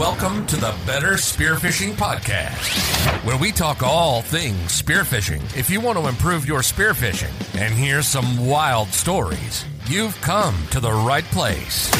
Welcome 0.00 0.46
to 0.46 0.56
the 0.56 0.74
Better 0.86 1.08
Spearfishing 1.08 1.92
Podcast, 1.92 3.22
where 3.22 3.36
we 3.36 3.52
talk 3.52 3.82
all 3.82 4.22
things 4.22 4.80
spearfishing. 4.80 5.42
If 5.54 5.68
you 5.68 5.78
want 5.78 5.98
to 5.98 6.08
improve 6.08 6.46
your 6.46 6.60
spearfishing 6.60 7.60
and 7.60 7.74
hear 7.74 8.00
some 8.00 8.46
wild 8.46 8.88
stories, 8.88 9.66
you've 9.88 10.18
come 10.22 10.56
to 10.70 10.80
the 10.80 10.90
right 10.90 11.26
place. 11.26 11.90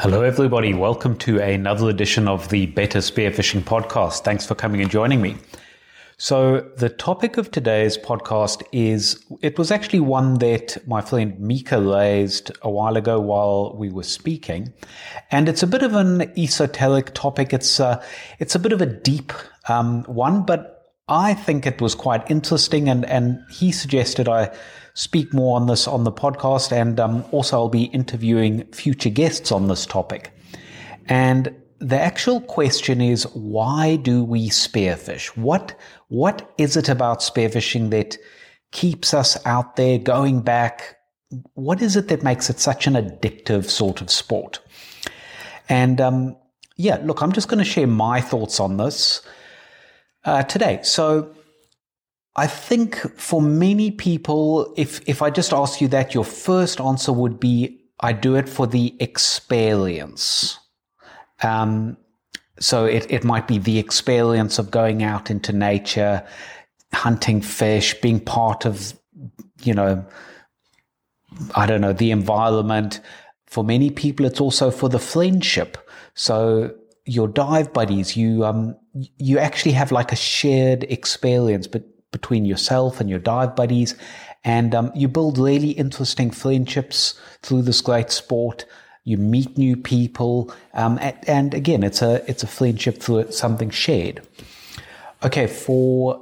Hello, 0.00 0.22
everybody. 0.22 0.74
Welcome 0.74 1.16
to 1.18 1.38
another 1.38 1.90
edition 1.90 2.26
of 2.26 2.48
the 2.48 2.66
Better 2.66 2.98
Spearfishing 2.98 3.60
Podcast. 3.60 4.24
Thanks 4.24 4.44
for 4.44 4.56
coming 4.56 4.80
and 4.80 4.90
joining 4.90 5.22
me. 5.22 5.36
So, 6.18 6.60
the 6.78 6.88
topic 6.88 7.36
of 7.36 7.50
today's 7.50 7.98
podcast 7.98 8.62
is 8.72 9.22
it 9.42 9.58
was 9.58 9.70
actually 9.70 10.00
one 10.00 10.38
that 10.38 10.78
my 10.88 11.02
friend 11.02 11.38
Mika 11.38 11.78
raised 11.78 12.50
a 12.62 12.70
while 12.70 12.96
ago 12.96 13.20
while 13.20 13.76
we 13.76 13.90
were 13.90 14.02
speaking. 14.02 14.72
And 15.30 15.46
it's 15.46 15.62
a 15.62 15.66
bit 15.66 15.82
of 15.82 15.94
an 15.94 16.22
esoteric 16.38 17.12
topic. 17.12 17.52
It's, 17.52 17.80
uh, 17.80 18.02
it's 18.38 18.54
a 18.54 18.58
bit 18.58 18.72
of 18.72 18.80
a 18.80 18.86
deep 18.86 19.30
um, 19.68 20.04
one, 20.04 20.46
but 20.46 20.94
I 21.06 21.34
think 21.34 21.66
it 21.66 21.82
was 21.82 21.94
quite 21.94 22.30
interesting. 22.30 22.88
And, 22.88 23.04
and 23.04 23.42
he 23.50 23.70
suggested 23.70 24.26
I 24.26 24.56
speak 24.94 25.34
more 25.34 25.56
on 25.56 25.66
this 25.66 25.86
on 25.86 26.04
the 26.04 26.12
podcast. 26.12 26.72
And 26.72 26.98
um, 26.98 27.26
also, 27.30 27.58
I'll 27.58 27.68
be 27.68 27.84
interviewing 27.84 28.64
future 28.72 29.10
guests 29.10 29.52
on 29.52 29.68
this 29.68 29.84
topic. 29.84 30.32
And 31.10 31.54
the 31.78 32.00
actual 32.00 32.40
question 32.40 33.00
is 33.00 33.24
why 33.34 33.96
do 33.96 34.24
we 34.24 34.48
spearfish? 34.48 35.28
What 35.36 35.78
what 36.08 36.52
is 36.58 36.76
it 36.76 36.88
about 36.88 37.20
spearfishing 37.20 37.90
that 37.90 38.16
keeps 38.72 39.12
us 39.12 39.36
out 39.44 39.76
there 39.76 39.98
going 39.98 40.40
back? 40.40 40.96
What 41.54 41.82
is 41.82 41.96
it 41.96 42.08
that 42.08 42.22
makes 42.22 42.48
it 42.50 42.60
such 42.60 42.86
an 42.86 42.94
addictive 42.94 43.64
sort 43.64 44.00
of 44.00 44.10
sport? 44.10 44.60
And 45.68 46.00
um, 46.00 46.36
yeah, 46.76 46.98
look, 47.02 47.20
I'm 47.20 47.32
just 47.32 47.48
going 47.48 47.58
to 47.58 47.64
share 47.64 47.86
my 47.86 48.20
thoughts 48.20 48.60
on 48.60 48.76
this 48.76 49.22
uh, 50.24 50.44
today. 50.44 50.80
So 50.82 51.34
I 52.36 52.46
think 52.46 52.96
for 53.18 53.42
many 53.42 53.90
people, 53.90 54.72
if 54.76 55.06
if 55.08 55.22
I 55.22 55.30
just 55.30 55.52
ask 55.52 55.80
you 55.80 55.88
that, 55.88 56.14
your 56.14 56.24
first 56.24 56.80
answer 56.80 57.12
would 57.12 57.40
be 57.40 57.82
I 58.00 58.12
do 58.12 58.36
it 58.36 58.48
for 58.48 58.66
the 58.66 58.94
experience. 59.00 60.58
Um, 61.42 61.96
so 62.58 62.84
it, 62.84 63.06
it 63.10 63.24
might 63.24 63.46
be 63.46 63.58
the 63.58 63.78
experience 63.78 64.58
of 64.58 64.70
going 64.70 65.02
out 65.02 65.30
into 65.30 65.52
nature, 65.52 66.26
hunting 66.92 67.42
fish, 67.42 67.94
being 68.00 68.20
part 68.20 68.64
of, 68.64 68.94
you 69.62 69.74
know, 69.74 70.04
I 71.54 71.66
don't 71.66 71.80
know, 71.80 71.92
the 71.92 72.10
environment. 72.10 73.00
For 73.46 73.62
many 73.62 73.90
people, 73.90 74.24
it's 74.26 74.40
also 74.40 74.70
for 74.70 74.88
the 74.88 74.98
friendship. 74.98 75.76
So 76.14 76.74
your 77.04 77.28
dive 77.28 77.72
buddies, 77.72 78.16
you 78.16 78.44
um, 78.44 78.76
you 79.18 79.38
actually 79.38 79.72
have 79.72 79.92
like 79.92 80.12
a 80.12 80.16
shared 80.16 80.84
experience, 80.84 81.66
but 81.66 81.84
between 82.10 82.46
yourself 82.46 83.00
and 83.00 83.10
your 83.10 83.18
dive 83.18 83.54
buddies, 83.54 83.94
and 84.44 84.74
um, 84.74 84.90
you 84.94 85.08
build 85.08 85.38
really 85.38 85.70
interesting 85.70 86.30
friendships 86.30 87.20
through 87.42 87.62
this 87.62 87.82
great 87.82 88.10
sport 88.10 88.64
you 89.06 89.16
meet 89.16 89.56
new 89.56 89.76
people, 89.76 90.52
um, 90.74 90.98
and, 91.00 91.16
and, 91.28 91.54
again, 91.54 91.84
it's 91.84 92.02
a 92.02 92.28
it's 92.28 92.42
a 92.42 92.46
friendship 92.48 92.98
through 92.98 93.30
something 93.30 93.70
shared. 93.70 94.20
Okay, 95.22 95.46
for 95.46 96.20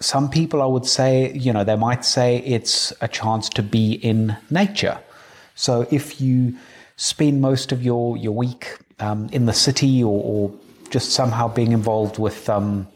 some 0.00 0.30
people, 0.30 0.62
I 0.62 0.66
would 0.66 0.86
say, 0.86 1.30
you 1.34 1.52
know, 1.52 1.62
they 1.62 1.76
might 1.76 2.06
say 2.06 2.38
it's 2.38 2.94
a 3.02 3.06
chance 3.06 3.50
to 3.50 3.62
be 3.62 3.92
in 3.92 4.34
nature. 4.48 4.98
So 5.54 5.86
if 5.90 6.22
you 6.22 6.56
spend 6.96 7.42
most 7.42 7.70
of 7.70 7.82
your 7.82 8.16
your 8.16 8.32
week 8.32 8.78
um, 8.98 9.28
in 9.30 9.44
the 9.44 9.52
city 9.52 10.02
or, 10.02 10.22
or, 10.24 10.52
just 10.90 11.12
somehow 11.12 11.46
being 11.46 11.70
involved 11.70 12.18
with 12.18 12.48
um, 12.48 12.88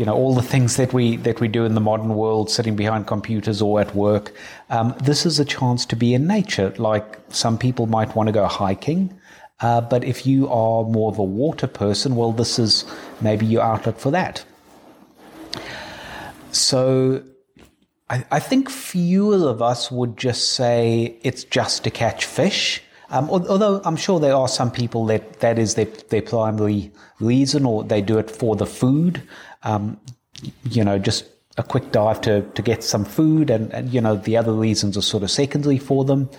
you 0.00 0.06
know 0.06 0.14
all 0.14 0.34
the 0.34 0.48
things 0.54 0.76
that 0.76 0.94
we 0.94 1.16
that 1.28 1.40
we 1.40 1.46
do 1.46 1.66
in 1.66 1.74
the 1.74 1.80
modern 1.80 2.14
world, 2.14 2.50
sitting 2.50 2.74
behind 2.74 3.06
computers 3.06 3.60
or 3.60 3.82
at 3.82 3.94
work. 3.94 4.32
Um, 4.70 4.94
this 5.02 5.26
is 5.26 5.38
a 5.38 5.44
chance 5.44 5.84
to 5.84 5.94
be 5.94 6.14
in 6.14 6.26
nature. 6.26 6.72
Like 6.78 7.18
some 7.28 7.58
people 7.58 7.86
might 7.86 8.16
want 8.16 8.28
to 8.28 8.32
go 8.32 8.46
hiking, 8.46 9.12
uh, 9.60 9.82
but 9.82 10.02
if 10.02 10.26
you 10.26 10.48
are 10.48 10.84
more 10.84 11.10
of 11.10 11.18
a 11.18 11.22
water 11.22 11.66
person, 11.66 12.16
well, 12.16 12.32
this 12.32 12.58
is 12.58 12.86
maybe 13.20 13.44
your 13.44 13.62
outlet 13.62 14.00
for 14.00 14.10
that. 14.10 14.42
So. 16.50 17.22
I, 18.12 18.24
I 18.32 18.40
think 18.40 18.68
fewer 18.68 19.48
of 19.48 19.62
us 19.62 19.88
would 19.88 20.16
just 20.16 20.52
say 20.54 21.16
it's 21.22 21.44
just 21.44 21.84
to 21.84 21.90
catch 21.90 22.24
fish. 22.24 22.82
Um, 23.10 23.28
although 23.28 23.82
I'm 23.84 23.96
sure 23.96 24.20
there 24.20 24.36
are 24.36 24.48
some 24.48 24.70
people 24.70 25.04
that 25.06 25.40
that 25.40 25.58
is 25.58 25.74
their, 25.74 25.86
their 26.10 26.22
primary 26.22 26.92
reason, 27.18 27.66
or 27.66 27.82
they 27.82 28.00
do 28.02 28.18
it 28.18 28.30
for 28.30 28.56
the 28.56 28.66
food 28.66 29.22
um, 29.62 30.00
you 30.64 30.84
know, 30.84 30.98
just 30.98 31.26
a 31.58 31.62
quick 31.62 31.92
dive 31.92 32.20
to, 32.22 32.42
to 32.42 32.62
get 32.62 32.82
some 32.82 33.04
food, 33.04 33.50
and, 33.50 33.72
and, 33.72 33.92
you 33.92 34.00
know, 34.00 34.16
the 34.16 34.36
other 34.36 34.52
reasons 34.52 34.96
are 34.96 35.02
sort 35.02 35.22
of 35.22 35.30
secondary 35.30 35.78
for 35.78 36.04
them. 36.04 36.30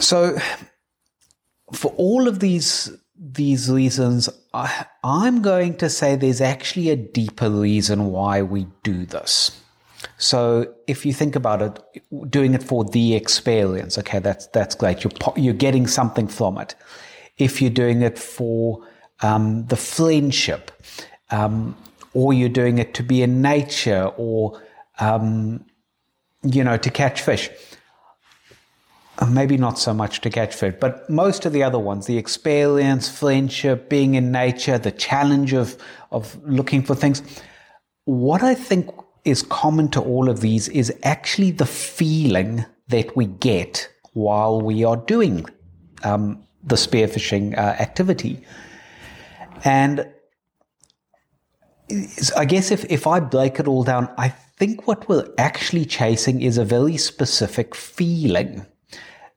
So, 0.00 0.38
for 1.72 1.92
all 1.96 2.28
of 2.28 2.40
these 2.40 2.90
these 3.20 3.68
reasons, 3.68 4.28
I, 4.54 4.86
I'm 5.02 5.42
going 5.42 5.76
to 5.78 5.90
say 5.90 6.14
there's 6.14 6.40
actually 6.40 6.90
a 6.90 6.96
deeper 6.96 7.50
reason 7.50 8.06
why 8.06 8.42
we 8.42 8.68
do 8.84 9.06
this. 9.06 9.60
So 10.16 10.72
if 10.86 11.04
you 11.04 11.12
think 11.12 11.36
about 11.36 11.62
it, 11.62 12.02
doing 12.30 12.54
it 12.54 12.62
for 12.62 12.84
the 12.84 13.14
experience, 13.14 13.98
okay, 13.98 14.20
that's 14.20 14.46
that's 14.48 14.74
great. 14.74 15.04
You're 15.04 15.12
you're 15.36 15.54
getting 15.54 15.86
something 15.86 16.28
from 16.28 16.58
it. 16.58 16.74
If 17.36 17.60
you're 17.60 17.70
doing 17.70 18.02
it 18.02 18.18
for 18.18 18.86
um, 19.20 19.66
the 19.66 19.76
friendship, 19.76 20.70
um, 21.30 21.76
or 22.14 22.32
you're 22.32 22.48
doing 22.48 22.78
it 22.78 22.94
to 22.94 23.02
be 23.02 23.22
in 23.22 23.42
nature 23.42 24.10
or, 24.16 24.60
um, 24.98 25.64
you 26.42 26.64
know, 26.64 26.76
to 26.76 26.90
catch 26.90 27.20
fish. 27.22 27.50
Uh, 29.18 29.26
maybe 29.26 29.56
not 29.56 29.78
so 29.78 29.92
much 29.92 30.20
to 30.20 30.30
catch 30.30 30.54
fish, 30.54 30.74
but 30.80 31.08
most 31.10 31.44
of 31.44 31.52
the 31.52 31.62
other 31.62 31.78
ones, 31.78 32.06
the 32.06 32.16
experience, 32.16 33.08
friendship, 33.08 33.88
being 33.88 34.14
in 34.14 34.30
nature, 34.30 34.78
the 34.78 34.92
challenge 34.92 35.52
of, 35.52 35.76
of 36.12 36.36
looking 36.44 36.82
for 36.82 36.94
things. 36.94 37.20
What 38.04 38.42
I 38.42 38.54
think 38.54 38.88
is 39.28 39.42
common 39.42 39.88
to 39.90 40.00
all 40.00 40.28
of 40.28 40.40
these 40.40 40.68
is 40.68 40.92
actually 41.02 41.50
the 41.50 41.66
feeling 41.66 42.64
that 42.88 43.16
we 43.16 43.26
get 43.26 43.88
while 44.12 44.60
we 44.60 44.84
are 44.84 44.96
doing 44.96 45.46
um, 46.04 46.42
the 46.62 46.76
spearfishing 46.76 47.56
uh, 47.56 47.60
activity. 47.60 48.40
And 49.64 50.08
I 52.36 52.44
guess 52.44 52.70
if, 52.70 52.84
if 52.90 53.06
I 53.06 53.20
break 53.20 53.58
it 53.60 53.68
all 53.68 53.84
down, 53.84 54.12
I 54.18 54.28
think 54.28 54.86
what 54.86 55.08
we're 55.08 55.28
actually 55.38 55.84
chasing 55.84 56.42
is 56.42 56.58
a 56.58 56.64
very 56.64 56.96
specific 56.96 57.74
feeling. 57.74 58.66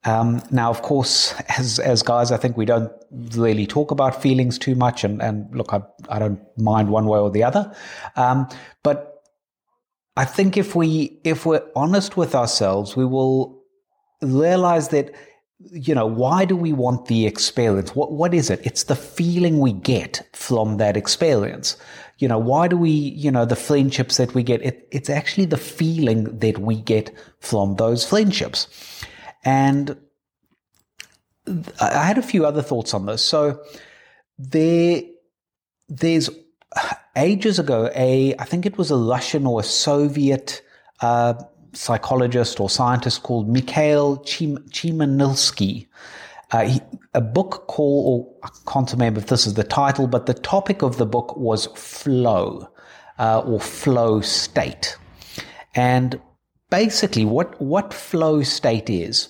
Um, 0.03 0.41
now, 0.49 0.69
of 0.69 0.81
course, 0.81 1.33
as 1.57 1.79
as 1.79 2.01
guys, 2.01 2.31
I 2.31 2.37
think 2.37 2.57
we 2.57 2.65
don't 2.65 2.91
really 3.35 3.67
talk 3.67 3.91
about 3.91 4.21
feelings 4.21 4.57
too 4.57 4.75
much, 4.75 5.03
and, 5.03 5.21
and 5.21 5.55
look, 5.55 5.73
I, 5.73 5.81
I 6.09 6.19
don't 6.19 6.39
mind 6.57 6.89
one 6.89 7.05
way 7.05 7.19
or 7.19 7.29
the 7.29 7.43
other. 7.43 7.75
Um, 8.15 8.47
but 8.83 9.10
I 10.17 10.25
think 10.25 10.57
if 10.57 10.75
we 10.75 11.19
if 11.23 11.45
we're 11.45 11.65
honest 11.75 12.17
with 12.17 12.35
ourselves, 12.35 12.95
we 12.95 13.05
will 13.05 13.61
realize 14.21 14.89
that 14.89 15.13
you 15.71 15.93
know 15.95 16.05
why 16.05 16.45
do 16.45 16.55
we 16.55 16.73
want 16.73 17.05
the 17.05 17.25
experience? 17.25 17.95
What 17.95 18.11
what 18.11 18.33
is 18.33 18.49
it? 18.49 18.59
It's 18.63 18.83
the 18.83 18.95
feeling 18.95 19.59
we 19.59 19.73
get 19.73 20.27
from 20.33 20.77
that 20.77 20.97
experience 20.97 21.77
you 22.21 22.27
know, 22.27 22.37
why 22.37 22.67
do 22.67 22.77
we, 22.77 22.91
you 22.91 23.31
know, 23.31 23.45
the 23.45 23.55
friendships 23.55 24.17
that 24.17 24.35
we 24.35 24.43
get, 24.43 24.61
it, 24.61 24.87
it's 24.91 25.09
actually 25.09 25.45
the 25.45 25.57
feeling 25.57 26.37
that 26.37 26.59
we 26.59 26.75
get 26.75 27.11
from 27.39 27.75
those 27.77 28.05
friendships. 28.05 28.67
And 29.43 29.97
I 31.81 32.03
had 32.03 32.19
a 32.19 32.21
few 32.21 32.45
other 32.45 32.61
thoughts 32.61 32.93
on 32.93 33.07
this. 33.07 33.23
So 33.23 33.59
there, 34.37 35.01
there's 35.89 36.29
ages 37.15 37.59
ago, 37.59 37.89
a, 37.95 38.35
I 38.37 38.45
think 38.45 38.65
it 38.65 38.77
was 38.77 38.91
a 38.91 38.97
Russian 38.97 39.45
or 39.45 39.59
a 39.59 39.63
Soviet, 39.63 40.61
uh, 41.01 41.33
psychologist 41.73 42.59
or 42.59 42.69
scientist 42.69 43.23
called 43.23 43.47
Mikhail 43.49 44.17
Chim- 44.23 44.65
Chimanilsky 44.69 45.87
uh, 46.51 46.79
a 47.13 47.21
book 47.21 47.67
called, 47.67 48.05
or 48.07 48.35
I 48.43 48.49
can't 48.71 48.91
remember 48.91 49.19
if 49.19 49.27
this 49.27 49.47
is 49.47 49.53
the 49.53 49.63
title, 49.63 50.07
but 50.07 50.25
the 50.25 50.33
topic 50.33 50.81
of 50.81 50.97
the 50.97 51.05
book 51.05 51.35
was 51.37 51.67
flow 51.67 52.67
uh, 53.19 53.39
or 53.39 53.59
flow 53.59 54.21
state. 54.21 54.97
And 55.75 56.19
basically, 56.69 57.25
what, 57.25 57.59
what 57.61 57.93
flow 57.93 58.43
state 58.43 58.89
is, 58.89 59.29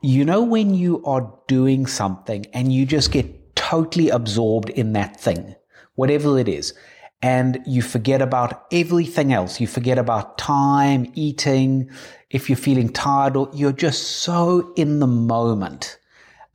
you 0.00 0.24
know, 0.24 0.42
when 0.42 0.74
you 0.74 1.04
are 1.04 1.32
doing 1.48 1.86
something 1.86 2.46
and 2.54 2.72
you 2.72 2.86
just 2.86 3.12
get 3.12 3.54
totally 3.54 4.08
absorbed 4.08 4.70
in 4.70 4.94
that 4.94 5.20
thing, 5.20 5.54
whatever 5.94 6.38
it 6.38 6.48
is. 6.48 6.74
and 7.22 7.60
you 7.66 7.82
forget 7.82 8.20
about 8.20 8.66
everything 8.72 9.32
else. 9.32 9.60
You 9.60 9.68
forget 9.68 9.96
about 9.96 10.38
time, 10.38 11.10
eating, 11.14 11.88
if 12.30 12.50
you're 12.50 12.56
feeling 12.56 12.88
tired, 12.88 13.36
or 13.36 13.48
you're 13.54 13.72
just 13.72 14.02
so 14.02 14.72
in 14.74 14.98
the 14.98 15.06
moment 15.06 15.98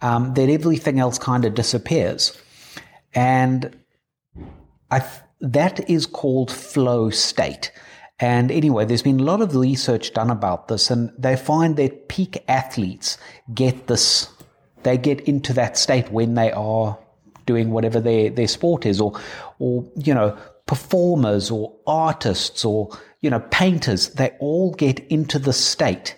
um, 0.01 0.33
that 0.33 0.49
everything 0.49 0.99
else 0.99 1.17
kind 1.17 1.45
of 1.45 1.53
disappears. 1.53 2.37
And 3.15 3.77
I, 4.91 5.07
that 5.39 5.89
is 5.89 6.05
called 6.05 6.51
flow 6.51 7.09
state. 7.11 7.71
And 8.19 8.51
anyway, 8.51 8.83
there's 8.83 9.03
been 9.03 9.21
a 9.21 9.23
lot 9.23 9.41
of 9.41 9.55
research 9.55 10.13
done 10.13 10.31
about 10.31 10.67
this, 10.67 10.91
and 10.91 11.11
they 11.17 11.37
find 11.37 11.77
that 11.77 12.09
peak 12.09 12.43
athletes 12.49 13.17
get 13.53 13.87
this, 13.87 14.27
they 14.83 14.97
get 14.97 15.21
into 15.21 15.53
that 15.53 15.77
state 15.77 16.11
when 16.11 16.33
they 16.33 16.51
are 16.51 16.99
doing 17.47 17.71
whatever 17.71 17.99
their, 17.99 18.29
their 18.29 18.47
sport 18.47 18.85
is, 18.85 19.01
or, 19.01 19.19
or, 19.57 19.83
you 19.95 20.13
know, 20.13 20.37
performers 20.67 21.49
or 21.49 21.73
artists 21.87 22.63
or, 22.63 22.89
you 23.21 23.29
know, 23.31 23.39
painters, 23.49 24.09
they 24.09 24.29
all 24.39 24.71
get 24.75 24.99
into 25.07 25.39
the 25.39 25.53
state. 25.53 26.15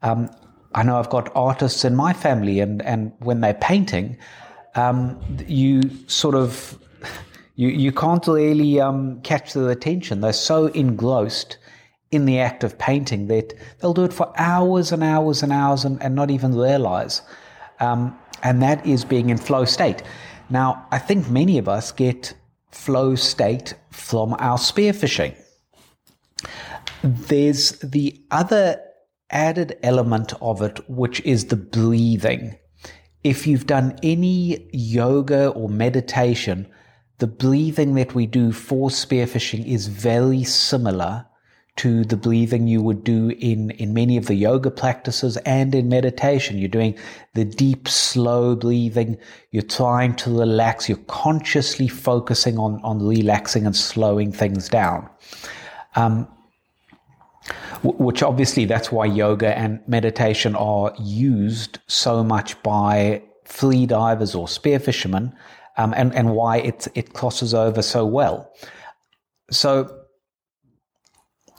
Um, 0.00 0.30
I 0.74 0.82
know 0.82 0.98
I've 0.98 1.10
got 1.10 1.30
artists 1.34 1.84
in 1.84 1.94
my 1.96 2.12
family, 2.12 2.60
and, 2.60 2.80
and 2.82 3.12
when 3.18 3.40
they're 3.40 3.54
painting, 3.54 4.16
um, 4.74 5.18
you 5.46 5.82
sort 6.06 6.34
of 6.34 6.78
you 7.56 7.68
you 7.68 7.90
can't 7.90 8.26
really 8.26 8.80
um, 8.80 9.20
catch 9.22 9.52
their 9.52 9.70
attention. 9.70 10.20
They're 10.20 10.32
so 10.32 10.66
engrossed 10.66 11.58
in 12.10 12.24
the 12.24 12.38
act 12.38 12.64
of 12.64 12.78
painting 12.78 13.26
that 13.28 13.54
they'll 13.78 13.94
do 13.94 14.04
it 14.04 14.12
for 14.12 14.32
hours 14.36 14.92
and 14.92 15.02
hours 15.02 15.42
and 15.42 15.52
hours 15.52 15.84
and, 15.84 16.02
and 16.02 16.14
not 16.14 16.30
even 16.30 16.54
realize. 16.54 17.22
Um, 17.80 18.16
and 18.42 18.62
that 18.62 18.86
is 18.86 19.04
being 19.04 19.30
in 19.30 19.38
flow 19.38 19.64
state. 19.64 20.02
Now, 20.50 20.86
I 20.90 20.98
think 20.98 21.28
many 21.28 21.58
of 21.58 21.68
us 21.68 21.92
get 21.92 22.34
flow 22.70 23.14
state 23.14 23.74
from 23.90 24.34
our 24.38 24.58
spearfishing. 24.58 25.36
There's 27.02 27.72
the 27.80 28.20
other 28.30 28.80
added 29.30 29.78
element 29.82 30.32
of 30.40 30.62
it, 30.62 30.88
which 30.88 31.20
is 31.20 31.46
the 31.46 31.56
breathing. 31.56 32.58
If 33.22 33.46
you've 33.46 33.66
done 33.66 33.98
any 34.02 34.68
yoga 34.72 35.48
or 35.50 35.68
meditation, 35.68 36.66
the 37.18 37.26
breathing 37.26 37.94
that 37.94 38.14
we 38.14 38.26
do 38.26 38.52
for 38.52 38.88
spearfishing 38.88 39.66
is 39.66 39.88
very 39.88 40.44
similar 40.44 41.26
to 41.78 42.04
the 42.04 42.16
breathing 42.16 42.66
you 42.66 42.82
would 42.82 43.04
do 43.04 43.30
in, 43.38 43.70
in 43.72 43.94
many 43.94 44.16
of 44.16 44.26
the 44.26 44.34
yoga 44.34 44.70
practices 44.70 45.36
and 45.38 45.74
in 45.74 45.88
meditation. 45.88 46.58
You're 46.58 46.68
doing 46.68 46.98
the 47.34 47.44
deep, 47.44 47.88
slow 47.88 48.56
breathing. 48.56 49.16
You're 49.52 49.62
trying 49.62 50.16
to 50.16 50.38
relax. 50.38 50.88
You're 50.88 50.98
consciously 51.06 51.88
focusing 51.88 52.58
on, 52.58 52.80
on 52.82 53.06
relaxing 53.06 53.64
and 53.64 53.76
slowing 53.76 54.32
things 54.32 54.68
down. 54.68 55.08
Um, 55.94 56.28
which 57.82 58.22
obviously 58.22 58.64
that's 58.64 58.90
why 58.90 59.06
yoga 59.06 59.56
and 59.56 59.80
meditation 59.86 60.56
are 60.56 60.92
used 60.98 61.78
so 61.86 62.24
much 62.24 62.60
by 62.62 63.22
free 63.44 63.86
divers 63.86 64.34
or 64.34 64.48
spear 64.48 64.78
fishermen, 64.78 65.32
um, 65.76 65.94
and, 65.96 66.12
and 66.14 66.34
why 66.34 66.58
it, 66.58 66.88
it 66.94 67.14
crosses 67.14 67.54
over 67.54 67.82
so 67.82 68.04
well. 68.04 68.52
So 69.50 69.97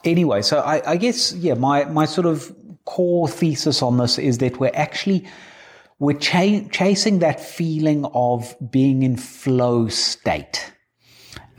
anyway, 0.04 0.42
so 0.42 0.60
I, 0.60 0.92
I 0.92 0.96
guess 0.96 1.32
yeah, 1.34 1.54
my 1.54 1.84
my 1.84 2.04
sort 2.04 2.26
of 2.26 2.54
core 2.84 3.28
thesis 3.28 3.82
on 3.82 3.98
this 3.98 4.18
is 4.18 4.38
that 4.38 4.58
we're 4.58 4.72
actually 4.74 5.26
we're 5.98 6.18
ch- 6.18 6.70
chasing 6.70 7.18
that 7.20 7.40
feeling 7.40 8.06
of 8.14 8.56
being 8.70 9.02
in 9.02 9.16
flow 9.16 9.88
state. 9.88 10.72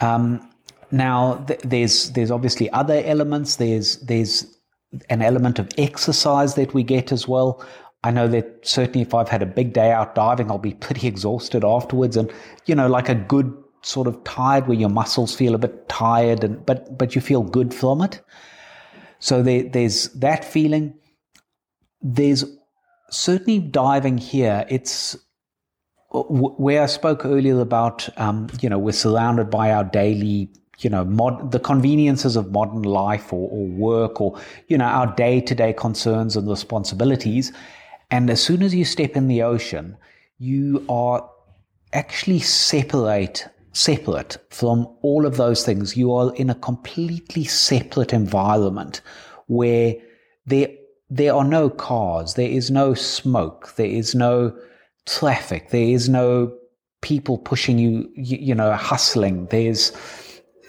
Um, 0.02 0.48
now, 0.92 1.36
th- 1.48 1.62
there's 1.64 2.12
there's 2.12 2.32
obviously 2.32 2.70
other 2.72 3.02
elements. 3.06 3.56
There's 3.58 3.98
there's 4.00 4.46
an 5.10 5.22
element 5.22 5.60
of 5.60 5.70
exercise 5.78 6.56
that 6.56 6.74
we 6.74 6.84
get 6.84 7.12
as 7.12 7.28
well. 7.28 7.64
I 8.04 8.10
know 8.10 8.28
that 8.30 8.60
certainly 8.64 9.02
if 9.02 9.14
I've 9.14 9.30
had 9.30 9.44
a 9.44 9.46
big 9.46 9.74
day 9.74 9.92
out 9.92 10.16
diving, 10.16 10.50
I'll 10.50 10.58
be 10.58 10.74
pretty 10.74 11.08
exhausted 11.08 11.64
afterwards, 11.64 12.18
and 12.18 12.32
you 12.66 12.76
know, 12.76 12.88
like 12.88 13.10
a 13.10 13.16
good 13.16 13.54
sort 13.82 14.08
of 14.08 14.24
tired 14.24 14.68
where 14.68 14.78
your 14.78 14.90
muscles 14.90 15.36
feel 15.36 15.56
a 15.56 15.58
bit 15.58 15.90
tired 15.90 16.44
and 16.44 16.66
but 16.66 16.98
but 16.98 17.16
you 17.16 17.22
feel 17.22 17.42
good 17.42 17.74
from 17.74 18.02
it. 18.02 18.22
So 19.20 19.42
there, 19.42 19.64
there's 19.64 20.10
that 20.14 20.44
feeling. 20.46 20.94
There's 22.02 22.44
certainly 23.12 23.60
diving 23.60 24.18
here. 24.18 24.66
It's 24.70 25.18
where 26.14 26.84
i 26.84 26.88
spoke 26.88 27.26
earlier 27.26 27.62
about 27.62 28.10
um, 28.18 28.50
you 28.60 28.68
know 28.68 28.78
we're 28.78 28.92
surrounded 28.92 29.50
by 29.50 29.72
our 29.72 29.86
daily 29.86 30.50
you 30.80 30.90
know 30.90 31.06
mod, 31.06 31.52
the 31.52 31.60
conveniences 31.60 32.36
of 32.36 32.52
modern 32.52 32.82
life 32.82 33.32
or, 33.32 33.50
or 33.50 33.66
work 33.68 34.20
or 34.20 34.38
you 34.68 34.78
know 34.78 34.86
our 34.86 35.08
day-to-day 35.16 35.74
concerns 35.74 36.36
and 36.36 36.50
responsibilities. 36.50 37.52
And 38.10 38.30
as 38.30 38.44
soon 38.44 38.62
as 38.62 38.76
you 38.76 38.84
step 38.84 39.16
in 39.16 39.28
the 39.28 39.42
ocean 39.42 39.98
you 40.38 40.84
are 40.90 41.30
actually 41.94 42.40
separate 42.40 43.48
separate 43.74 44.38
from 44.50 44.88
all 45.02 45.26
of 45.26 45.38
those 45.38 45.66
things. 45.66 45.96
You 45.96 46.14
are 46.14 46.34
in 46.36 46.50
a 46.50 46.56
completely 46.56 47.46
separate 47.46 48.14
environment 48.14 49.02
where 49.48 49.96
there, 50.46 50.70
there 51.10 51.34
are 51.34 51.44
no 51.44 51.70
cars, 51.70 52.36
there 52.36 52.50
is 52.50 52.72
no 52.72 52.94
smoke, 52.94 53.74
there 53.76 53.88
is 53.88 54.16
no 54.16 54.56
traffic, 55.06 55.70
there 55.70 55.88
is 55.88 56.10
no 56.10 56.54
people 57.02 57.38
pushing 57.38 57.80
you, 57.80 58.10
you, 58.16 58.38
you 58.38 58.56
know, 58.56 58.74
hustling. 58.74 59.48
There's, 59.48 59.92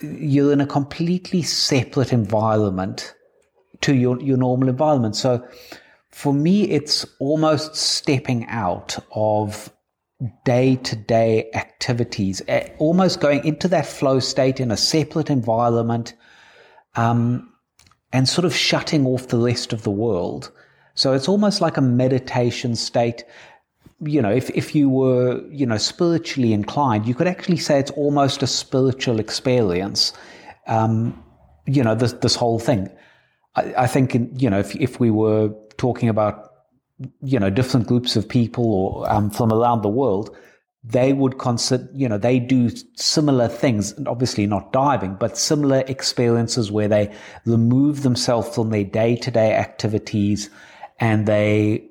you're 0.00 0.52
in 0.52 0.60
a 0.60 0.66
completely 0.66 1.42
separate 1.42 2.12
environment 2.12 3.14
to 3.82 3.94
your, 3.94 4.20
your 4.20 4.36
normal 4.36 4.68
environment. 4.68 5.16
So 5.16 5.46
for 6.10 6.32
me, 6.32 6.68
it's 6.70 7.04
almost 7.18 7.74
stepping 7.74 8.46
out 8.46 8.98
of 9.12 9.70
day 10.44 10.76
to 10.76 10.96
day 10.96 11.50
activities, 11.54 12.42
almost 12.78 13.20
going 13.20 13.44
into 13.44 13.68
that 13.68 13.86
flow 13.86 14.20
state 14.20 14.60
in 14.60 14.70
a 14.70 14.76
separate 14.76 15.30
environment 15.30 16.14
um, 16.94 17.52
and 18.12 18.28
sort 18.28 18.44
of 18.44 18.54
shutting 18.54 19.06
off 19.06 19.28
the 19.28 19.38
rest 19.38 19.72
of 19.72 19.82
the 19.82 19.90
world. 19.90 20.52
So 20.94 21.12
it's 21.12 21.28
almost 21.28 21.60
like 21.60 21.76
a 21.76 21.80
meditation 21.80 22.76
state. 22.76 23.24
You 24.00 24.20
know, 24.20 24.30
if, 24.30 24.50
if 24.50 24.74
you 24.74 24.88
were, 24.88 25.42
you 25.50 25.64
know, 25.64 25.78
spiritually 25.78 26.52
inclined, 26.52 27.06
you 27.06 27.14
could 27.14 27.26
actually 27.26 27.56
say 27.56 27.78
it's 27.78 27.90
almost 27.92 28.42
a 28.42 28.46
spiritual 28.46 29.18
experience. 29.18 30.12
Um, 30.66 31.22
you 31.66 31.82
know, 31.82 31.94
this, 31.94 32.12
this 32.12 32.34
whole 32.34 32.58
thing. 32.58 32.90
I, 33.56 33.74
I 33.78 33.86
think, 33.86 34.14
you 34.40 34.50
know, 34.50 34.58
if, 34.58 34.76
if 34.76 35.00
we 35.00 35.10
were 35.10 35.54
talking 35.78 36.08
about 36.08 36.51
you 37.22 37.38
know, 37.38 37.50
different 37.50 37.86
groups 37.86 38.16
of 38.16 38.28
people 38.28 38.64
or 38.72 39.10
um, 39.10 39.30
from 39.30 39.52
around 39.52 39.82
the 39.82 39.88
world, 39.88 40.36
they 40.84 41.12
would 41.12 41.38
consider, 41.38 41.88
you 41.94 42.08
know, 42.08 42.18
they 42.18 42.38
do 42.40 42.70
similar 42.96 43.48
things, 43.48 43.94
obviously 44.06 44.46
not 44.46 44.72
diving, 44.72 45.14
but 45.14 45.38
similar 45.38 45.84
experiences 45.86 46.72
where 46.72 46.88
they 46.88 47.14
remove 47.46 48.02
themselves 48.02 48.52
from 48.54 48.70
their 48.70 48.84
day 48.84 49.14
to 49.16 49.30
day 49.30 49.54
activities 49.54 50.50
and 50.98 51.26
they 51.26 51.84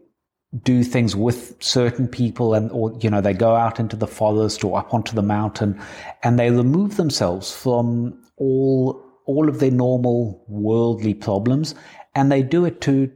do 0.63 0.83
things 0.83 1.15
with 1.15 1.55
certain 1.63 2.07
people 2.07 2.53
and, 2.53 2.69
or, 2.71 2.93
you 2.99 3.09
know, 3.09 3.21
they 3.21 3.33
go 3.33 3.55
out 3.55 3.79
into 3.79 3.95
the 3.95 4.07
forest 4.07 4.63
or 4.65 4.77
up 4.77 4.93
onto 4.93 5.15
the 5.15 5.21
mountain 5.21 5.81
and 6.23 6.37
they 6.37 6.51
remove 6.51 6.97
themselves 6.97 7.53
from 7.53 8.21
all, 8.35 9.01
all 9.25 9.47
of 9.47 9.61
their 9.61 9.71
normal 9.71 10.43
worldly 10.49 11.13
problems 11.13 11.73
and 12.13 12.29
they 12.29 12.43
do 12.43 12.65
it 12.65 12.81
to 12.81 13.09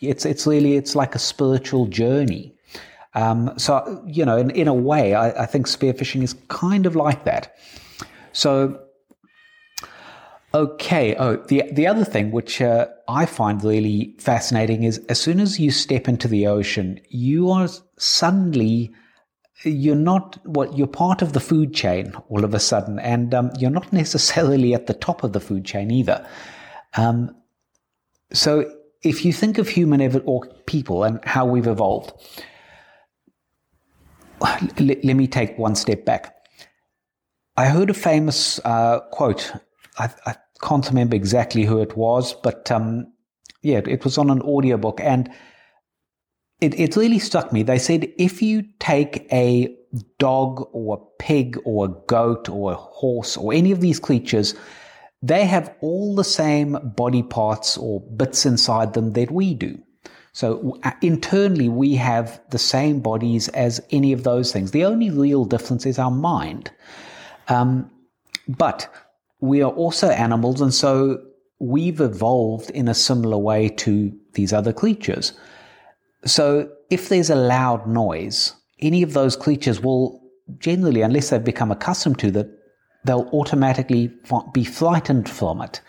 it's 0.00 0.24
it's 0.24 0.46
really 0.46 0.76
it's 0.76 0.94
like 0.94 1.14
a 1.14 1.18
spiritual 1.18 1.86
journey. 1.86 2.54
Um, 3.14 3.52
so 3.56 4.02
you 4.06 4.24
know, 4.24 4.36
in, 4.36 4.50
in 4.50 4.68
a 4.68 4.74
way, 4.74 5.14
I, 5.14 5.44
I 5.44 5.46
think 5.46 5.66
spearfishing 5.66 6.22
is 6.22 6.34
kind 6.48 6.86
of 6.86 6.94
like 6.96 7.24
that. 7.24 7.56
So 8.32 8.86
Okay. 10.56 11.14
Oh, 11.16 11.36
the 11.36 11.64
the 11.70 11.86
other 11.86 12.04
thing 12.04 12.30
which 12.30 12.62
uh, 12.62 12.86
I 13.08 13.26
find 13.26 13.62
really 13.62 14.14
fascinating 14.18 14.84
is 14.84 14.98
as 15.10 15.20
soon 15.20 15.38
as 15.38 15.60
you 15.60 15.70
step 15.70 16.08
into 16.08 16.28
the 16.28 16.46
ocean, 16.46 16.98
you 17.10 17.50
are 17.50 17.68
suddenly 17.98 18.90
you're 19.64 19.94
not 19.94 20.38
what 20.46 20.68
well, 20.68 20.78
you're 20.78 20.86
part 20.86 21.20
of 21.20 21.34
the 21.34 21.40
food 21.40 21.74
chain 21.74 22.14
all 22.30 22.42
of 22.42 22.54
a 22.54 22.58
sudden, 22.58 22.98
and 23.00 23.34
um, 23.34 23.50
you're 23.58 23.70
not 23.70 23.92
necessarily 24.02 24.72
at 24.72 24.86
the 24.86 24.94
top 24.94 25.24
of 25.24 25.34
the 25.34 25.40
food 25.40 25.66
chain 25.66 25.90
either. 25.90 26.26
Um, 26.96 27.36
so 28.32 28.64
if 29.02 29.24
you 29.24 29.32
think 29.32 29.58
of 29.58 29.68
human 29.68 30.00
ev- 30.00 30.22
or 30.26 30.46
people 30.66 31.04
and 31.04 31.24
how 31.24 31.46
we've 31.46 31.66
evolved, 31.66 32.12
let, 34.40 35.04
let, 35.04 35.16
me 35.16 35.26
take 35.26 35.58
one 35.58 35.74
step 35.74 36.04
back. 36.04 36.34
I 37.56 37.66
heard 37.66 37.90
a 37.90 37.94
famous 37.94 38.58
uh, 38.64 39.00
quote. 39.12 39.52
I, 39.98 40.10
I, 40.26 40.34
can't 40.62 40.88
remember 40.88 41.14
exactly 41.14 41.64
who 41.64 41.82
it 41.82 41.98
was, 41.98 42.32
but 42.32 42.70
um, 42.70 43.12
yeah, 43.62 43.82
it 43.86 44.04
was 44.04 44.16
on 44.16 44.30
an 44.30 44.40
audiobook 44.40 45.00
and 45.02 45.30
it, 46.62 46.78
it 46.80 46.96
really 46.96 47.18
struck 47.18 47.52
me. 47.52 47.62
They 47.62 47.78
said 47.78 48.10
if 48.16 48.40
you 48.40 48.64
take 48.78 49.26
a 49.30 49.76
dog 50.18 50.66
or 50.72 50.96
a 50.96 51.22
pig 51.22 51.58
or 51.64 51.84
a 51.84 51.94
goat 52.06 52.48
or 52.48 52.72
a 52.72 52.76
horse 52.76 53.36
or 53.36 53.52
any 53.52 53.70
of 53.70 53.80
these 53.80 54.00
creatures, 54.00 54.54
they 55.22 55.44
have 55.44 55.74
all 55.80 56.14
the 56.14 56.24
same 56.24 56.78
body 56.96 57.22
parts 57.22 57.76
or 57.76 58.00
bits 58.00 58.46
inside 58.46 58.94
them 58.94 59.12
that 59.14 59.30
we 59.30 59.54
do. 59.54 59.78
So 60.32 60.78
uh, 60.82 60.90
internally, 61.00 61.70
we 61.70 61.94
have 61.94 62.42
the 62.50 62.58
same 62.58 63.00
bodies 63.00 63.48
as 63.48 63.80
any 63.90 64.12
of 64.12 64.22
those 64.22 64.52
things. 64.52 64.70
The 64.70 64.84
only 64.84 65.08
real 65.08 65.46
difference 65.46 65.86
is 65.86 65.98
our 65.98 66.10
mind. 66.10 66.70
Um, 67.48 67.90
but 68.46 68.92
we 69.40 69.62
are 69.62 69.70
also 69.70 70.10
animals, 70.10 70.60
and 70.60 70.74
so 70.74 71.22
we've 71.58 72.00
evolved 72.00 72.70
in 72.70 72.86
a 72.86 72.94
similar 72.94 73.38
way 73.38 73.70
to 73.70 74.12
these 74.34 74.52
other 74.52 74.72
creatures. 74.72 75.32
So 76.26 76.70
if 76.90 77.08
there's 77.08 77.30
a 77.30 77.34
loud 77.36 77.86
noise, 77.86 78.52
any 78.80 79.02
of 79.02 79.14
those 79.14 79.36
creatures 79.36 79.80
will 79.80 80.22
generally, 80.58 81.00
unless 81.00 81.30
they've 81.30 81.42
become 81.42 81.72
accustomed 81.72 82.18
to 82.18 82.30
that, 82.32 82.48
they'll 83.06 83.28
automatically 83.32 84.12
be 84.52 84.64
frightened 84.64 85.28
from 85.28 85.62
it. 85.62 85.80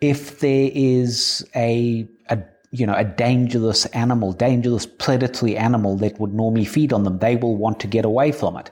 If 0.00 0.40
there 0.40 0.70
is 0.72 1.46
a, 1.54 2.08
a 2.28 2.38
you 2.70 2.86
know, 2.86 2.94
a 2.94 3.04
dangerous 3.04 3.86
animal, 3.86 4.32
dangerous 4.32 4.86
predatory 4.86 5.56
animal 5.56 5.96
that 5.98 6.18
would 6.18 6.32
normally 6.32 6.64
feed 6.64 6.92
on 6.92 7.04
them, 7.04 7.18
they 7.18 7.36
will 7.36 7.56
want 7.56 7.80
to 7.80 7.86
get 7.86 8.04
away 8.04 8.32
from 8.32 8.56
it. 8.56 8.70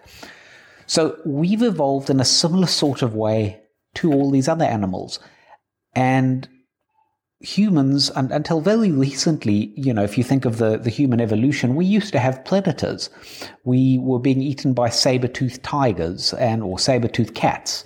So 0.87 1.17
we've 1.25 1.63
evolved 1.63 2.11
in 2.11 2.19
a 2.19 2.25
similar 2.25 2.67
sort 2.67 3.03
of 3.03 3.15
way 3.15 3.61
to 3.95 4.13
all 4.13 4.31
these 4.31 4.49
other 4.49 4.65
animals. 4.65 5.21
And 5.95 6.49
humans, 7.41 8.11
and 8.11 8.31
until 8.31 8.61
very 8.61 8.91
recently, 8.91 9.73
you 9.75 9.93
know, 9.93 10.03
if 10.03 10.19
you 10.19 10.25
think 10.25 10.45
of 10.45 10.59
the, 10.59 10.77
the 10.77 10.91
human 10.91 11.21
evolution, 11.21 11.75
we 11.75 11.87
used 11.87 12.13
to 12.13 12.19
have 12.19 12.45
predators. 12.45 13.09
We 13.65 13.99
were 13.99 14.19
being 14.19 14.43
eaten 14.43 14.75
by 14.75 14.91
saber-toothed 14.91 15.63
tigers 15.63 16.35
and 16.35 16.63
or 16.63 16.79
saber-toothed 16.79 17.35
cats 17.35 17.85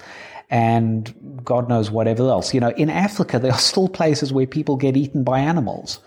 and 0.51 1.41
God 1.45 1.69
knows 1.69 1.91
whatever 1.91 2.29
else. 2.29 2.55
You 2.55 2.61
know, 2.61 2.71
in 2.71 2.91
Africa, 2.91 3.39
there 3.39 3.53
are 3.53 3.59
still 3.59 3.89
places 3.89 4.33
where 4.33 4.47
people 4.47 4.77
get 4.77 4.97
eaten 4.97 5.25
by 5.25 5.41
animals. 5.41 5.99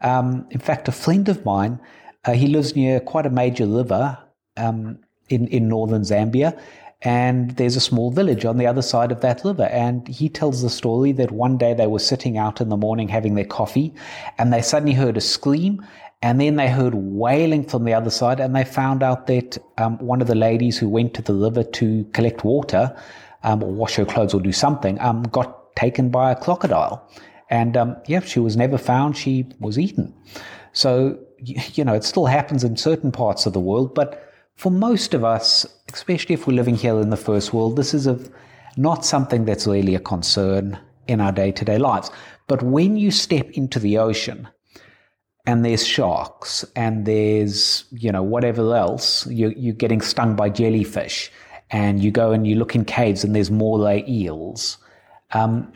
Um, 0.00 0.46
in 0.50 0.60
fact, 0.60 0.88
a 0.88 0.92
friend 0.92 1.28
of 1.28 1.44
mine, 1.44 1.80
uh, 2.24 2.32
he 2.32 2.46
lives 2.46 2.76
near 2.76 3.00
quite 3.00 3.26
a 3.26 3.30
major 3.30 3.66
river 3.66 4.18
um, 4.56 4.98
in, 5.28 5.46
in 5.48 5.68
northern 5.68 6.02
Zambia, 6.02 6.58
and 7.04 7.50
there's 7.52 7.76
a 7.76 7.80
small 7.80 8.10
village 8.10 8.46
on 8.46 8.56
the 8.56 8.66
other 8.66 8.80
side 8.80 9.12
of 9.12 9.20
that 9.20 9.44
river. 9.44 9.64
And 9.64 10.08
he 10.08 10.30
tells 10.30 10.62
the 10.62 10.70
story 10.70 11.12
that 11.12 11.30
one 11.30 11.58
day 11.58 11.74
they 11.74 11.86
were 11.86 11.98
sitting 11.98 12.38
out 12.38 12.62
in 12.62 12.70
the 12.70 12.78
morning 12.78 13.08
having 13.08 13.34
their 13.34 13.44
coffee, 13.44 13.94
and 14.38 14.52
they 14.52 14.62
suddenly 14.62 14.94
heard 14.94 15.18
a 15.18 15.20
scream, 15.20 15.86
and 16.22 16.40
then 16.40 16.56
they 16.56 16.70
heard 16.70 16.94
wailing 16.94 17.62
from 17.64 17.84
the 17.84 17.92
other 17.92 18.08
side, 18.08 18.40
and 18.40 18.56
they 18.56 18.64
found 18.64 19.02
out 19.02 19.26
that 19.26 19.58
um, 19.76 19.98
one 19.98 20.22
of 20.22 20.26
the 20.26 20.34
ladies 20.34 20.78
who 20.78 20.88
went 20.88 21.12
to 21.14 21.22
the 21.22 21.34
river 21.34 21.62
to 21.62 22.04
collect 22.14 22.42
water 22.42 22.96
um, 23.42 23.62
or 23.62 23.70
wash 23.70 23.96
her 23.96 24.06
clothes 24.06 24.32
or 24.32 24.40
do 24.40 24.52
something 24.52 24.98
um, 25.00 25.24
got 25.24 25.76
taken 25.76 26.08
by 26.08 26.32
a 26.32 26.36
crocodile. 26.36 27.06
And 27.50 27.76
um, 27.76 27.96
yeah, 28.06 28.20
she 28.20 28.40
was 28.40 28.56
never 28.56 28.78
found. 28.78 29.18
She 29.18 29.46
was 29.60 29.78
eaten. 29.78 30.14
So, 30.72 31.18
you 31.38 31.84
know, 31.84 31.92
it 31.92 32.04
still 32.04 32.24
happens 32.24 32.64
in 32.64 32.78
certain 32.78 33.12
parts 33.12 33.44
of 33.44 33.52
the 33.52 33.60
world, 33.60 33.94
but 33.94 34.32
for 34.56 34.70
most 34.70 35.12
of 35.12 35.24
us, 35.24 35.66
especially 35.94 36.34
if 36.34 36.46
we're 36.46 36.54
living 36.54 36.74
here 36.74 37.00
in 37.00 37.10
the 37.10 37.16
first 37.16 37.54
world, 37.54 37.76
this 37.76 37.94
is 37.94 38.06
a, 38.06 38.18
not 38.76 39.04
something 39.04 39.44
that's 39.44 39.66
really 39.66 39.94
a 39.94 40.00
concern 40.00 40.78
in 41.06 41.20
our 41.20 41.32
day 41.32 41.52
to 41.52 41.64
day 41.64 41.78
lives. 41.78 42.10
But 42.46 42.62
when 42.62 42.96
you 42.96 43.10
step 43.10 43.50
into 43.52 43.78
the 43.78 43.98
ocean 43.98 44.48
and 45.46 45.64
there's 45.64 45.86
sharks 45.86 46.64
and 46.74 47.06
there's, 47.06 47.84
you 47.90 48.10
know, 48.10 48.22
whatever 48.22 48.74
else, 48.74 49.26
you're, 49.28 49.52
you're 49.52 49.74
getting 49.74 50.00
stung 50.00 50.34
by 50.36 50.50
jellyfish 50.50 51.30
and 51.70 52.02
you 52.02 52.10
go 52.10 52.32
and 52.32 52.46
you 52.46 52.56
look 52.56 52.74
in 52.74 52.84
caves 52.84 53.24
and 53.24 53.34
there's 53.34 53.50
moray 53.50 54.04
eels, 54.08 54.78
um, 55.32 55.72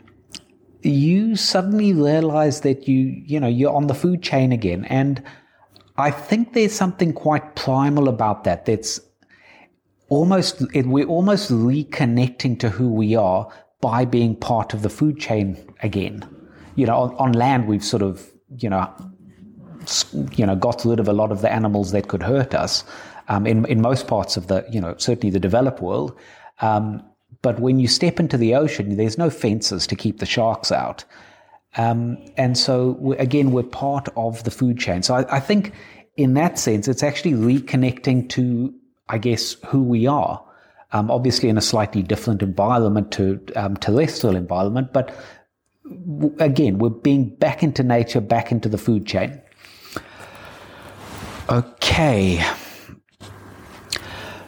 you 0.81 1.35
suddenly 1.35 1.93
realize 1.93 2.61
that 2.61 2.87
you, 2.87 3.21
you 3.25 3.39
know, 3.39 3.47
you're 3.47 3.73
on 3.73 3.87
the 3.87 3.93
food 3.93 4.21
chain 4.21 4.51
again. 4.51 4.85
And 4.85 5.23
I 5.97 6.11
think 6.11 6.53
there's 6.53 6.73
something 6.73 7.13
quite 7.13 7.55
primal 7.55 8.07
about 8.07 8.45
that. 8.45 8.65
That's 8.65 8.99
almost, 10.09 10.61
it, 10.73 10.85
we're 10.85 11.07
almost 11.07 11.51
reconnecting 11.51 12.59
to 12.59 12.69
who 12.69 12.91
we 12.91 13.15
are 13.15 13.51
by 13.81 14.05
being 14.05 14.35
part 14.35 14.73
of 14.73 14.81
the 14.81 14.89
food 14.89 15.19
chain 15.19 15.57
again. 15.81 16.27
You 16.75 16.85
know, 16.85 16.97
on, 16.97 17.15
on 17.15 17.31
land, 17.33 17.67
we've 17.67 17.83
sort 17.83 18.03
of, 18.03 18.29
you 18.57 18.69
know, 18.69 18.91
you 20.33 20.45
know, 20.45 20.55
got 20.55 20.83
rid 20.85 20.99
of 20.99 21.07
a 21.07 21.13
lot 21.13 21.31
of 21.31 21.41
the 21.41 21.51
animals 21.51 21.91
that 21.91 22.07
could 22.07 22.23
hurt 22.23 22.53
us. 22.53 22.83
Um, 23.27 23.45
in 23.45 23.65
in 23.65 23.79
most 23.79 24.07
parts 24.07 24.37
of 24.37 24.47
the, 24.47 24.65
you 24.71 24.81
know, 24.81 24.95
certainly 24.97 25.29
the 25.29 25.39
developed 25.39 25.81
world. 25.81 26.17
Um, 26.61 27.03
but 27.41 27.59
when 27.59 27.79
you 27.79 27.87
step 27.87 28.19
into 28.19 28.37
the 28.37 28.55
ocean, 28.55 28.97
there's 28.97 29.17
no 29.17 29.29
fences 29.29 29.87
to 29.87 29.95
keep 29.95 30.19
the 30.19 30.25
sharks 30.25 30.71
out. 30.71 31.05
Um, 31.77 32.17
and 32.37 32.57
so, 32.57 32.97
we're, 32.99 33.15
again, 33.17 33.51
we're 33.51 33.63
part 33.63 34.09
of 34.17 34.43
the 34.43 34.51
food 34.51 34.79
chain. 34.79 35.03
So 35.03 35.13
I, 35.13 35.37
I, 35.37 35.39
think 35.39 35.73
in 36.17 36.33
that 36.33 36.57
sense, 36.57 36.87
it's 36.87 37.03
actually 37.03 37.33
reconnecting 37.33 38.27
to, 38.29 38.73
I 39.09 39.17
guess, 39.17 39.55
who 39.67 39.83
we 39.83 40.07
are. 40.07 40.43
Um, 40.91 41.11
obviously, 41.11 41.49
in 41.49 41.57
a 41.57 41.61
slightly 41.61 42.01
different 42.01 42.41
environment 42.41 43.11
to 43.13 43.43
um, 43.55 43.77
terrestrial 43.77 44.35
environment, 44.35 44.91
but 44.91 45.15
again, 46.39 46.79
we're 46.79 46.89
being 46.89 47.35
back 47.35 47.63
into 47.63 47.83
nature, 47.83 48.21
back 48.21 48.51
into 48.51 48.69
the 48.69 48.77
food 48.77 49.05
chain. 49.05 49.41
Okay. 51.49 52.43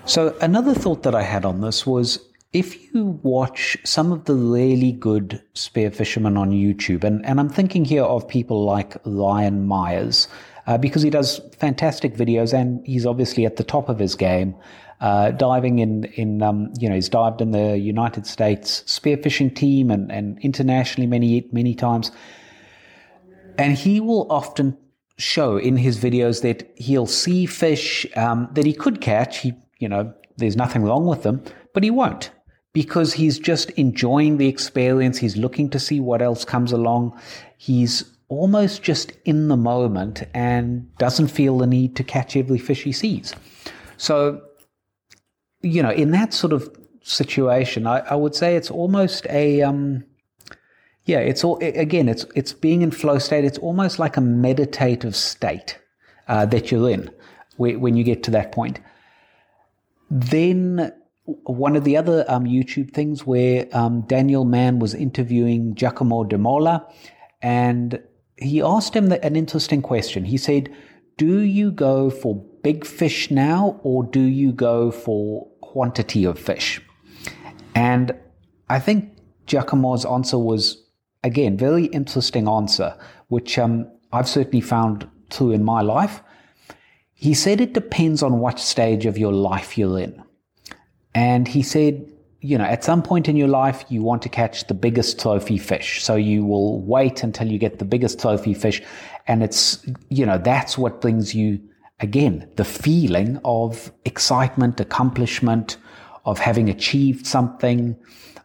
So 0.05 0.35
another 0.41 0.73
thought 0.73 1.03
that 1.03 1.15
I 1.15 1.23
had 1.23 1.45
on 1.45 1.61
this 1.61 1.85
was 1.85 2.19
if 2.53 2.93
you 2.93 3.19
watch 3.23 3.77
some 3.85 4.11
of 4.11 4.25
the 4.25 4.35
really 4.35 4.91
good 4.91 5.41
spear 5.53 5.89
fishermen 5.89 6.37
on 6.37 6.51
YouTube, 6.51 7.03
and, 7.03 7.25
and 7.25 7.39
I'm 7.39 7.49
thinking 7.49 7.85
here 7.85 8.03
of 8.03 8.27
people 8.27 8.65
like 8.65 8.97
Ryan 9.05 9.65
Myers, 9.65 10.27
uh, 10.71 10.77
because 10.77 11.01
he 11.01 11.09
does 11.09 11.41
fantastic 11.57 12.15
videos 12.15 12.53
and 12.53 12.81
he's 12.85 13.05
obviously 13.05 13.45
at 13.45 13.57
the 13.57 13.63
top 13.63 13.89
of 13.89 13.99
his 13.99 14.15
game. 14.15 14.55
Uh, 15.01 15.31
diving 15.31 15.79
in, 15.79 16.05
in 16.15 16.41
um, 16.41 16.71
you 16.79 16.87
know, 16.87 16.95
he's 16.95 17.09
dived 17.09 17.41
in 17.41 17.51
the 17.51 17.77
United 17.77 18.25
States 18.25 18.83
spearfishing 18.85 19.53
team 19.53 19.91
and, 19.91 20.09
and 20.11 20.39
internationally 20.39 21.07
many, 21.07 21.45
many 21.51 21.75
times. 21.75 22.11
And 23.57 23.75
he 23.75 23.99
will 23.99 24.31
often 24.31 24.77
show 25.17 25.57
in 25.57 25.75
his 25.75 25.99
videos 25.99 26.41
that 26.43 26.71
he'll 26.77 27.07
see 27.07 27.45
fish 27.45 28.05
um, 28.15 28.47
that 28.53 28.65
he 28.65 28.73
could 28.73 29.01
catch. 29.01 29.39
He, 29.39 29.53
you 29.79 29.89
know, 29.89 30.13
there's 30.37 30.55
nothing 30.55 30.83
wrong 30.83 31.05
with 31.05 31.23
them, 31.23 31.43
but 31.73 31.83
he 31.83 31.91
won't 31.91 32.31
because 32.71 33.11
he's 33.13 33.37
just 33.37 33.71
enjoying 33.71 34.37
the 34.37 34.47
experience. 34.47 35.17
He's 35.17 35.35
looking 35.35 35.69
to 35.71 35.79
see 35.79 35.99
what 35.99 36.21
else 36.21 36.45
comes 36.45 36.71
along. 36.71 37.19
He's 37.57 38.10
almost 38.31 38.81
just 38.81 39.11
in 39.25 39.49
the 39.49 39.57
moment 39.57 40.23
and 40.33 40.87
doesn't 40.97 41.27
feel 41.27 41.57
the 41.57 41.67
need 41.67 41.97
to 41.97 42.03
catch 42.03 42.37
every 42.37 42.57
fish 42.57 42.83
he 42.83 42.93
sees. 42.93 43.35
So, 43.97 44.41
you 45.61 45.83
know, 45.83 45.91
in 45.91 46.11
that 46.11 46.33
sort 46.33 46.53
of 46.53 46.73
situation, 47.03 47.85
I, 47.85 47.99
I 47.99 48.15
would 48.15 48.33
say 48.33 48.55
it's 48.55 48.71
almost 48.71 49.27
a, 49.29 49.61
um, 49.61 50.05
yeah, 51.03 51.19
it's 51.19 51.43
all, 51.43 51.57
again, 51.57 52.07
it's, 52.07 52.25
it's 52.33 52.53
being 52.53 52.81
in 52.83 52.91
flow 52.91 53.19
state. 53.19 53.43
It's 53.43 53.57
almost 53.57 53.99
like 53.99 54.15
a 54.15 54.21
meditative 54.21 55.13
state 55.13 55.77
uh, 56.29 56.45
that 56.45 56.71
you're 56.71 56.89
in 56.89 57.11
when 57.57 57.97
you 57.97 58.05
get 58.05 58.23
to 58.23 58.31
that 58.31 58.53
point. 58.53 58.79
Then 60.09 60.93
one 61.25 61.75
of 61.75 61.83
the 61.83 61.97
other 61.97 62.23
um, 62.29 62.45
YouTube 62.45 62.93
things 62.93 63.27
where 63.27 63.67
um, 63.73 64.01
Daniel 64.07 64.45
Mann 64.45 64.79
was 64.79 64.93
interviewing 64.93 65.75
Giacomo 65.75 66.23
de 66.23 66.37
Mola, 66.37 66.87
and 67.41 67.99
he 68.41 68.61
asked 68.61 68.95
him 68.95 69.11
an 69.11 69.35
interesting 69.35 69.81
question. 69.81 70.25
He 70.25 70.37
said, 70.37 70.73
Do 71.17 71.39
you 71.41 71.71
go 71.71 72.09
for 72.09 72.43
big 72.63 72.85
fish 72.85 73.29
now, 73.31 73.79
or 73.83 74.03
do 74.03 74.21
you 74.21 74.51
go 74.51 74.91
for 74.91 75.47
quantity 75.61 76.25
of 76.25 76.39
fish? 76.39 76.81
And 77.75 78.13
I 78.69 78.79
think 78.79 79.15
Giacomo's 79.45 80.05
answer 80.05 80.37
was, 80.37 80.83
again, 81.23 81.57
very 81.57 81.85
interesting 81.85 82.47
answer, 82.47 82.97
which 83.27 83.57
um, 83.57 83.89
I've 84.11 84.27
certainly 84.27 84.61
found 84.61 85.07
true 85.29 85.51
in 85.51 85.63
my 85.63 85.81
life. 85.81 86.21
He 87.13 87.33
said 87.33 87.61
it 87.61 87.73
depends 87.73 88.23
on 88.23 88.39
what 88.39 88.59
stage 88.59 89.05
of 89.05 89.17
your 89.17 89.33
life 89.33 89.77
you're 89.77 89.99
in. 89.99 90.23
And 91.13 91.47
he 91.47 91.61
said, 91.61 92.11
you 92.41 92.57
know, 92.57 92.63
at 92.63 92.83
some 92.83 93.03
point 93.03 93.29
in 93.29 93.35
your 93.35 93.47
life, 93.47 93.85
you 93.89 94.01
want 94.01 94.23
to 94.23 94.29
catch 94.29 94.65
the 94.67 94.73
biggest 94.73 95.19
trophy 95.19 95.59
fish. 95.59 96.03
So 96.03 96.15
you 96.15 96.43
will 96.43 96.81
wait 96.81 97.23
until 97.23 97.47
you 97.47 97.59
get 97.59 97.77
the 97.77 97.85
biggest 97.85 98.19
trophy 98.19 98.55
fish. 98.55 98.81
And 99.27 99.43
it's, 99.43 99.85
you 100.09 100.25
know, 100.25 100.39
that's 100.39 100.77
what 100.77 101.01
brings 101.01 101.35
you, 101.35 101.59
again, 101.99 102.49
the 102.55 102.65
feeling 102.65 103.39
of 103.45 103.91
excitement, 104.05 104.79
accomplishment, 104.79 105.77
of 106.25 106.39
having 106.39 106.67
achieved 106.67 107.27
something, 107.27 107.95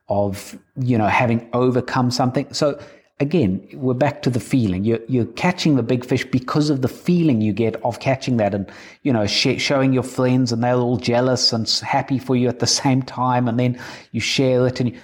of, 0.08 0.58
you 0.78 0.98
know, 0.98 1.08
having 1.08 1.48
overcome 1.54 2.10
something. 2.10 2.52
So 2.52 2.78
again, 3.18 3.66
we're 3.72 3.94
back 3.94 4.22
to 4.22 4.30
the 4.30 4.40
feeling. 4.40 4.84
You're, 4.84 5.00
you're 5.08 5.26
catching 5.26 5.76
the 5.76 5.82
big 5.82 6.04
fish 6.04 6.24
because 6.24 6.70
of 6.70 6.82
the 6.82 6.88
feeling 6.88 7.40
you 7.40 7.52
get 7.52 7.76
of 7.82 8.00
catching 8.00 8.36
that 8.36 8.54
and, 8.54 8.70
you 9.02 9.12
know, 9.12 9.26
sh- 9.26 9.60
showing 9.60 9.92
your 9.92 10.02
friends 10.02 10.52
and 10.52 10.62
they're 10.62 10.74
all 10.74 10.98
jealous 10.98 11.52
and 11.52 11.68
happy 11.68 12.18
for 12.18 12.36
you 12.36 12.48
at 12.48 12.58
the 12.58 12.66
same 12.82 13.02
time. 13.02 13.48
And 13.48 13.58
then 13.58 13.80
you 14.12 14.20
share 14.20 14.66
it 14.66 14.80
and, 14.80 14.90
you, 14.90 15.00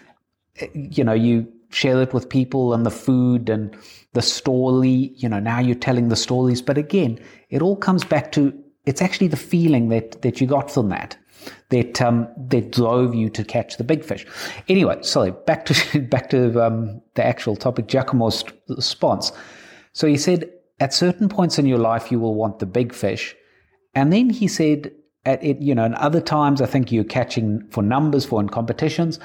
eh, 0.61 0.69
you 0.75 1.04
know, 1.04 1.14
you 1.14 1.50
share 1.71 2.02
it 2.02 2.12
with 2.12 2.28
people 2.28 2.75
and 2.75 2.85
the 2.85 2.90
food 2.90 3.49
and 3.49 3.75
the 4.12 4.23
story. 4.23 5.12
You 5.16 5.28
know, 5.28 5.40
now 5.40 5.61
you're 5.61 5.75
telling 5.75 6.09
the 6.09 6.16
stories. 6.16 6.61
But 6.61 6.76
again, 6.76 7.19
it 7.49 7.62
all 7.62 7.76
comes 7.76 8.04
back 8.04 8.33
to 8.33 8.52
it's 8.85 9.00
actually 9.00 9.28
the 9.28 9.37
feeling 9.37 9.88
that, 9.88 10.21
that 10.23 10.40
you 10.40 10.47
got 10.47 10.71
from 10.71 10.88
that 10.88 11.16
that 11.70 12.00
um, 12.00 12.28
that 12.49 12.72
drove 12.72 13.14
you 13.14 13.28
to 13.30 13.44
catch 13.44 13.76
the 13.76 13.84
big 13.84 14.04
fish. 14.04 14.26
Anyway, 14.68 14.99
sorry, 15.02 15.32
back 15.46 15.64
to 15.66 16.00
back 16.11 16.30
to 16.30 16.64
um, 16.64 17.00
the 17.14 17.25
actual 17.25 17.56
topic, 17.56 17.87
Giacomo's 17.87 18.44
response. 18.68 19.32
So 19.92 20.06
he 20.06 20.16
said, 20.16 20.50
at 20.80 20.94
certain 20.94 21.28
points 21.28 21.58
in 21.58 21.66
your 21.66 21.78
life, 21.78 22.11
you 22.11 22.18
will 22.18 22.34
want 22.34 22.58
the 22.58 22.66
big 22.66 22.92
fish, 22.92 23.37
and 23.94 24.12
then 24.12 24.30
he 24.30 24.49
said, 24.49 24.92
at 25.25 25.42
it, 25.44 25.58
you 25.58 25.75
know, 25.75 25.84
and 25.84 25.94
other 25.96 26.20
times, 26.20 26.61
I 26.61 26.66
think 26.66 26.90
you're 26.90 27.04
catching 27.04 27.66
for 27.68 27.82
numbers 27.82 28.25
for 28.25 28.40
in 28.40 28.49
competitions. 28.49 29.20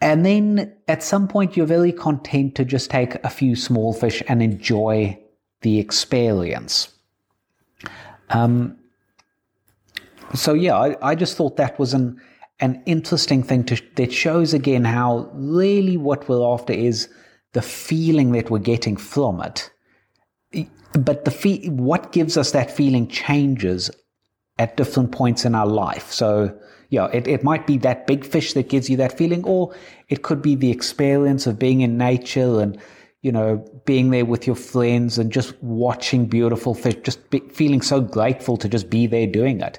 And 0.00 0.26
then 0.26 0.74
at 0.88 1.02
some 1.02 1.28
point, 1.28 1.56
you're 1.56 1.66
very 1.66 1.92
content 1.92 2.56
to 2.56 2.64
just 2.64 2.90
take 2.90 3.14
a 3.24 3.30
few 3.30 3.54
small 3.54 3.92
fish 3.92 4.22
and 4.26 4.42
enjoy 4.42 5.18
the 5.60 5.78
experience. 5.78 6.88
Um, 8.30 8.76
so 10.34 10.54
yeah, 10.54 10.76
I, 10.76 11.10
I 11.10 11.14
just 11.14 11.36
thought 11.36 11.56
that 11.56 11.78
was 11.78 11.94
an 11.94 12.20
an 12.60 12.82
interesting 12.86 13.42
thing 13.42 13.64
to 13.64 13.80
that 13.96 14.12
shows 14.12 14.54
again 14.54 14.84
how 14.84 15.30
really 15.32 15.96
what 15.96 16.28
we're 16.28 16.46
after 16.54 16.72
is 16.72 17.08
the 17.52 17.62
feeling 17.62 18.32
that 18.32 18.50
we're 18.50 18.58
getting 18.58 18.96
from 18.96 19.40
it. 19.42 19.70
But 20.92 21.24
the 21.24 21.30
fe- 21.30 21.68
what 21.68 22.12
gives 22.12 22.36
us 22.36 22.52
that 22.52 22.70
feeling 22.70 23.08
changes 23.08 23.90
at 24.58 24.76
different 24.76 25.12
points 25.12 25.44
in 25.44 25.54
our 25.54 25.66
life. 25.66 26.12
So 26.12 26.56
yeah, 26.90 27.08
it, 27.12 27.26
it 27.26 27.42
might 27.42 27.66
be 27.66 27.78
that 27.78 28.06
big 28.06 28.24
fish 28.24 28.52
that 28.52 28.68
gives 28.68 28.90
you 28.90 28.98
that 28.98 29.16
feeling, 29.16 29.44
or 29.44 29.74
it 30.08 30.22
could 30.22 30.42
be 30.42 30.54
the 30.54 30.70
experience 30.70 31.46
of 31.46 31.58
being 31.58 31.80
in 31.80 31.96
nature 31.96 32.60
and 32.60 32.78
you 33.22 33.32
know 33.32 33.64
being 33.84 34.10
there 34.10 34.24
with 34.24 34.46
your 34.46 34.56
friends 34.56 35.16
and 35.16 35.32
just 35.32 35.60
watching 35.62 36.26
beautiful 36.26 36.74
fish, 36.74 36.96
just 37.02 37.30
be, 37.30 37.40
feeling 37.40 37.80
so 37.80 38.00
grateful 38.00 38.56
to 38.56 38.68
just 38.68 38.90
be 38.90 39.06
there 39.06 39.26
doing 39.26 39.60
it. 39.60 39.78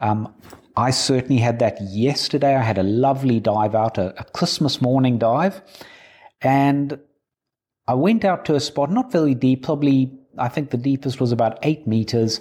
Um, 0.00 0.34
I 0.76 0.90
certainly 0.90 1.40
had 1.40 1.58
that 1.60 1.80
yesterday. 1.80 2.56
I 2.56 2.62
had 2.62 2.78
a 2.78 2.82
lovely 2.82 3.40
dive 3.40 3.74
out, 3.74 3.98
a, 3.98 4.18
a, 4.20 4.24
Christmas 4.24 4.80
morning 4.80 5.18
dive, 5.18 5.62
and 6.40 6.98
I 7.86 7.94
went 7.94 8.24
out 8.24 8.44
to 8.46 8.56
a 8.56 8.60
spot 8.60 8.90
not 8.90 9.12
very 9.12 9.34
deep, 9.34 9.62
probably 9.62 10.12
I 10.38 10.48
think 10.48 10.70
the 10.70 10.76
deepest 10.76 11.20
was 11.20 11.30
about 11.30 11.58
eight 11.62 11.86
meters, 11.86 12.40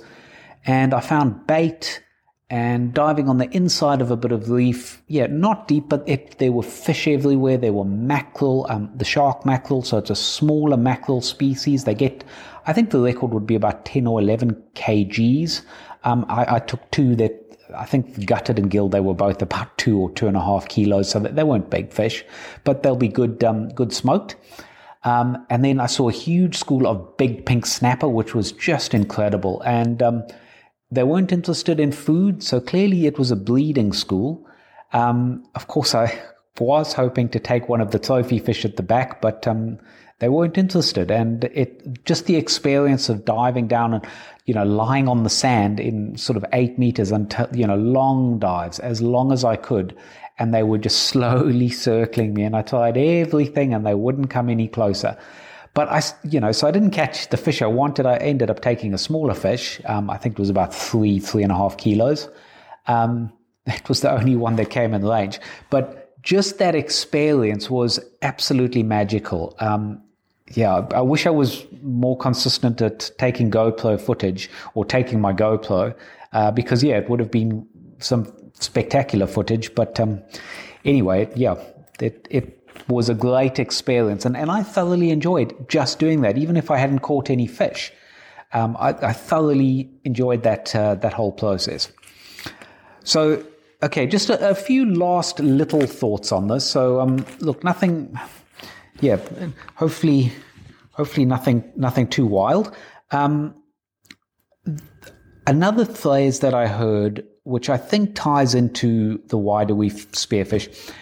and 0.66 0.94
I 0.94 1.02
found 1.02 1.46
bait 1.46 2.02
and 2.52 2.94
diving 2.94 3.30
on 3.30 3.38
the 3.38 3.50
inside 3.56 4.02
of 4.02 4.12
a 4.12 4.18
bit 4.18 4.34
of 4.34 4.50
reef. 4.50 5.02
Yeah, 5.08 5.28
not 5.28 5.70
deep, 5.70 5.88
but 5.88 6.04
it, 6.06 6.38
there 6.38 6.52
were 6.52 6.64
fish 6.64 7.08
everywhere. 7.08 7.58
There 7.58 7.72
were 7.72 7.86
mackerel, 7.86 8.68
um, 8.70 8.92
the 8.94 9.06
shark 9.06 9.46
mackerel, 9.46 9.84
so 9.84 9.98
it's 9.98 10.10
a 10.10 10.18
smaller 10.18 10.76
mackerel 10.76 11.22
species. 11.22 11.86
They 11.86 11.96
get, 11.96 12.26
I 12.68 12.74
think 12.74 12.90
the 12.90 13.00
record 13.00 13.34
would 13.34 13.48
be 13.48 13.56
about 13.56 13.86
10 13.86 14.06
or 14.06 14.20
11 14.20 14.62
kgs. 14.76 15.62
Um, 16.04 16.26
I, 16.28 16.56
I, 16.56 16.60
took 16.60 16.92
two 16.92 17.16
that 17.16 17.58
I 17.78 17.86
think 17.86 18.26
gutted 18.26 18.60
and 18.60 18.70
gilled, 18.70 18.92
they 18.92 19.00
were 19.00 19.14
both 19.14 19.42
about 19.42 19.78
two 19.78 19.98
or 19.98 20.12
two 20.12 20.28
and 20.28 20.36
a 20.36 20.42
half 20.42 20.68
kilos, 20.68 21.10
so 21.10 21.20
they 21.20 21.44
weren't 21.44 21.70
big 21.70 21.94
fish, 21.94 22.26
but 22.66 22.84
they'll 22.84 22.98
be 22.98 23.08
good, 23.08 23.42
um, 23.46 23.70
good 23.70 23.94
smoked. 23.94 24.36
Um, 25.06 25.46
and 25.50 25.64
then 25.64 25.80
I 25.80 25.86
saw 25.86 26.10
a 26.10 26.12
huge 26.12 26.58
school 26.58 26.86
of 26.86 27.16
big 27.16 27.46
pink 27.46 27.66
snapper, 27.66 28.10
which 28.10 28.36
was 28.36 28.52
just 28.52 28.94
incredible. 28.94 29.62
And 29.62 30.04
um, 30.04 30.24
they 30.92 31.04
weren't 31.04 31.32
interested 31.32 31.80
in 31.80 31.92
food, 31.92 32.44
so 32.44 32.60
clearly 32.60 33.06
it 33.06 33.18
was 33.18 33.32
a 33.32 33.36
bleeding 33.36 33.94
school. 33.94 34.46
Um, 34.94 35.46
of 35.56 35.68
course, 35.68 35.96
I 35.96 36.22
was 36.60 36.94
hoping 36.94 37.30
to 37.30 37.40
take 37.40 37.70
one 37.70 37.82
of 37.82 37.92
the 37.92 38.00
trophy 38.00 38.40
fish 38.40 38.66
at 38.66 38.76
the 38.76 38.84
back, 38.84 39.22
but 39.22 39.48
um, 39.48 39.80
they 40.20 40.30
weren't 40.30 40.58
interested. 40.58 41.10
And 41.10 41.46
it 41.46 42.06
just 42.06 42.26
the 42.26 42.36
experience 42.36 43.10
of 43.10 43.26
diving 43.26 43.68
down 43.68 43.94
and 43.94 44.06
you 44.46 44.56
know, 44.56 44.66
lying 44.66 45.08
on 45.08 45.24
the 45.24 45.30
sand 45.30 45.80
in 45.80 46.18
sort 46.18 46.36
of 46.36 46.46
eight 46.52 46.78
meters 46.78 47.12
until, 47.12 47.48
you 47.54 47.68
know, 47.68 47.76
long 47.78 48.40
dives, 48.40 48.80
as 48.80 49.02
long 49.02 49.32
as 49.32 49.46
I 49.46 49.56
could. 49.56 49.96
And 50.40 50.54
they 50.54 50.64
were 50.64 50.78
just 50.78 51.04
slowly 51.08 51.70
circling 51.70 52.34
me. 52.34 52.44
And 52.44 52.56
I 52.56 52.62
tried 52.62 52.98
everything 52.98 53.74
and 53.74 53.86
they 53.86 53.94
wouldn't 53.94 54.30
come 54.30 54.50
any 54.50 54.68
closer. 54.68 55.18
But 55.74 55.90
I, 55.90 56.02
you 56.24 56.40
know, 56.40 56.52
so 56.52 56.68
I 56.68 56.72
didn't 56.72 56.92
catch 56.92 57.30
the 57.30 57.38
fish 57.38 57.62
I 57.62 57.68
wanted. 57.68 58.06
I 58.06 58.18
ended 58.18 58.50
up 58.50 58.62
taking 58.62 58.94
a 58.94 58.98
smaller 58.98 59.34
fish. 59.34 59.80
Um, 59.86 60.10
I 60.10 60.18
think 60.18 60.34
it 60.34 60.40
was 60.40 60.50
about 60.50 60.76
three, 60.76 61.20
three 61.20 61.44
and 61.44 61.52
a 61.52 61.56
half 61.56 61.78
kilos. 61.78 62.30
Um, 62.88 63.32
it 63.66 63.88
was 63.88 64.02
the 64.02 64.12
only 64.12 64.36
one 64.36 64.58
that 64.58 64.70
came 64.70 64.94
in 64.94 65.06
range. 65.06 65.40
But 65.70 66.22
just 66.24 66.60
that 66.60 66.76
experience 66.76 67.70
was 67.70 68.00
absolutely 68.22 68.84
magical. 68.84 69.56
Um, 69.60 70.02
yeah, 70.54 70.86
I 70.94 71.02
wish 71.02 71.26
I 71.26 71.30
was 71.30 71.66
more 71.82 72.18
consistent 72.18 72.82
at 72.82 73.10
taking 73.18 73.50
GoPro 73.50 74.00
footage 74.00 74.50
or 74.74 74.84
taking 74.84 75.22
my 75.22 75.32
GoPro 75.32 75.96
uh, 76.34 76.52
because, 76.52 76.84
yeah, 76.84 76.98
it 76.98 77.10
would 77.10 77.22
have 77.22 77.32
been 77.32 77.66
some 78.00 78.32
spectacular 78.54 79.28
footage. 79.28 79.74
But 79.74 80.00
um, 80.02 80.22
anyway, 80.84 81.30
yeah, 81.36 81.56
it, 82.02 82.28
it 82.30 82.61
was 82.92 83.10
a 83.10 83.14
great 83.14 83.60
experience. 83.60 84.26
And, 84.26 84.38
and 84.38 84.52
I 84.52 84.64
thoroughly 84.64 85.10
enjoyed 85.10 85.68
just 85.70 86.00
doing 86.00 86.22
that, 86.22 86.38
even 86.38 86.58
if 86.58 86.70
I 86.70 86.78
hadn't 86.78 87.00
caught 87.00 87.30
any 87.30 87.48
fish. 87.48 87.92
Um, 88.54 88.76
I, 88.80 88.90
I, 88.90 89.14
thoroughly 89.14 89.90
enjoyed 90.04 90.44
that, 90.44 90.76
uh, 90.76 90.96
that 90.96 91.14
whole 91.14 91.32
process. 91.32 91.90
So, 93.06 93.46
okay, 93.82 94.06
just 94.06 94.30
a, 94.30 94.50
a, 94.50 94.56
few 94.56 94.94
last 94.94 95.40
little 95.40 95.88
thoughts 95.88 96.34
on 96.34 96.50
this. 96.50 96.70
So, 96.70 97.00
um, 97.00 97.26
look, 97.40 97.64
nothing 97.64 98.20
yeah, 99.02 99.20
hopefully, 99.76 100.32
hopefully 100.92 101.26
nothing, 101.26 101.70
nothing 101.76 102.08
too 102.08 102.26
wild. 102.26 102.74
Um, 103.10 103.56
another 105.48 105.86
phrase 105.86 106.40
that 106.42 106.54
I 106.54 106.68
heard, 106.68 107.26
which 107.44 107.70
I 107.70 107.78
think 107.78 108.16
ties 108.16 108.54
into 108.54 109.18
the 109.28 109.38
wider 109.38 109.74
we 109.74 109.90
spearfish, 109.90 110.94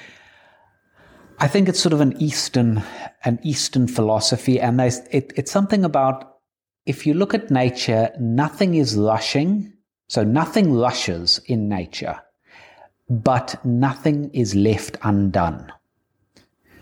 I 1.42 1.48
think 1.48 1.70
it's 1.70 1.80
sort 1.80 1.94
of 1.94 2.02
an 2.02 2.22
Eastern, 2.22 2.84
an 3.24 3.40
Eastern 3.44 3.88
philosophy, 3.88 4.60
and 4.60 4.78
there's 4.80 5.00
it, 5.12 5.32
it's 5.38 5.52
something 5.52 5.86
about 5.86 6.38
if 6.86 7.06
you 7.06 7.14
look 7.14 7.34
at 7.34 7.50
nature, 7.50 8.10
nothing 8.20 8.76
is 8.76 8.98
rushing, 8.98 9.72
so 10.08 10.24
nothing 10.24 10.74
rushes 10.74 11.40
in 11.46 11.70
nature, 11.70 12.20
but 13.10 13.64
nothing 13.64 14.32
is 14.34 14.54
left 14.54 14.98
undone. 15.04 15.72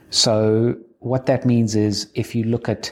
So 0.10 0.78
what 1.00 1.28
that 1.28 1.46
means 1.46 1.76
is 1.76 2.10
if 2.15 2.34
you 2.34 2.43
look 2.43 2.67
at 2.67 2.91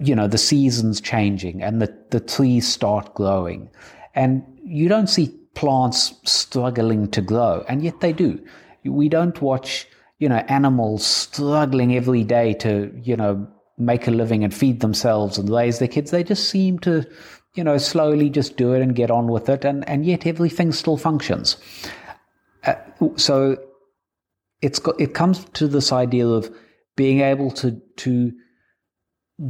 you 0.00 0.14
know 0.14 0.26
the 0.26 0.38
seasons 0.38 1.00
changing 1.00 1.62
and 1.62 1.80
the, 1.82 1.96
the 2.10 2.20
trees 2.20 2.66
start 2.66 3.14
growing 3.14 3.68
and 4.14 4.44
you 4.64 4.88
don't 4.88 5.08
see 5.08 5.36
plants 5.54 6.14
struggling 6.24 7.10
to 7.10 7.20
grow 7.20 7.64
and 7.68 7.82
yet 7.82 8.00
they 8.00 8.12
do 8.12 8.40
we 8.84 9.08
don't 9.08 9.42
watch 9.42 9.88
you 10.22 10.28
know 10.28 10.42
animals 10.58 11.04
struggling 11.04 11.94
every 11.96 12.22
day 12.22 12.54
to 12.54 12.72
you 13.02 13.16
know 13.16 13.46
make 13.76 14.06
a 14.06 14.10
living 14.10 14.44
and 14.44 14.54
feed 14.54 14.78
themselves 14.80 15.38
and 15.38 15.50
raise 15.50 15.80
their 15.80 15.88
kids 15.88 16.12
they 16.12 16.22
just 16.22 16.48
seem 16.48 16.78
to 16.78 17.04
you 17.54 17.64
know 17.64 17.76
slowly 17.78 18.30
just 18.30 18.56
do 18.56 18.72
it 18.72 18.82
and 18.82 18.94
get 18.94 19.10
on 19.10 19.26
with 19.26 19.48
it 19.48 19.64
and 19.64 19.88
and 19.88 20.06
yet 20.06 20.26
everything 20.26 20.70
still 20.70 20.96
functions 20.96 21.56
uh, 22.64 22.74
so 23.16 23.56
it's 24.60 24.78
got 24.78 25.00
it 25.00 25.12
comes 25.12 25.44
to 25.60 25.66
this 25.66 25.92
idea 25.92 26.26
of 26.26 26.54
being 26.96 27.20
able 27.20 27.50
to 27.50 27.72
to 27.96 28.32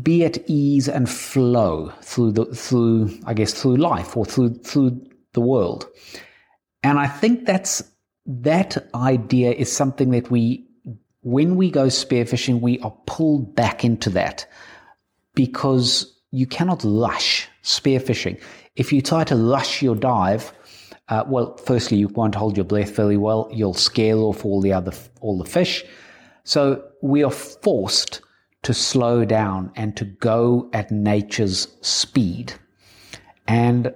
be 0.03 0.25
at 0.25 0.39
ease 0.49 0.89
and 0.89 1.11
flow 1.11 1.93
through 2.01 2.33
the 2.33 2.47
through 2.47 3.11
I 3.27 3.35
guess 3.35 3.53
through 3.53 3.77
life 3.77 4.17
or 4.17 4.25
through 4.25 4.55
through 4.61 5.03
the 5.35 5.41
world. 5.41 5.87
And 6.83 6.99
I 6.99 7.07
think 7.07 7.47
that's 7.47 7.83
that 8.27 8.89
idea 8.95 9.53
is 9.53 9.71
something 9.71 10.11
that 10.11 10.31
we 10.31 10.67
when 11.23 11.57
we 11.57 11.71
go 11.71 11.87
spearfishing 11.87 12.61
we 12.61 12.79
are 12.81 12.95
pulled 13.07 13.55
back 13.55 13.85
into 13.85 14.11
that 14.11 14.47
because 15.35 16.13
you 16.33 16.47
cannot 16.47 16.83
rush 16.85 17.49
spearfishing. 17.63 18.41
If 18.75 18.93
you 18.93 19.03
try 19.03 19.25
to 19.25 19.37
rush 19.37 19.83
your 19.83 19.95
dive, 19.95 20.53
uh, 21.09 21.25
well, 21.27 21.57
firstly 21.59 21.99
you 21.99 22.09
won't 22.09 22.35
hold 22.35 22.57
your 22.57 22.65
breath 22.65 22.97
very 22.97 23.17
well. 23.19 23.49
You'll 23.53 23.75
scare 23.75 24.17
off 24.17 24.45
all 24.45 24.61
the 24.61 24.73
other 24.73 24.93
all 25.21 25.39
the 25.39 25.49
fish. 25.49 25.85
So 26.45 26.83
we 27.03 27.23
are 27.23 27.31
forced 27.31 28.23
to 28.63 28.73
slow 28.73 29.25
down 29.25 29.73
and 29.77 29.97
to 29.97 30.05
go 30.05 30.71
at 30.73 30.91
nature's 30.91 31.69
speed. 31.83 32.55
And 33.47 33.93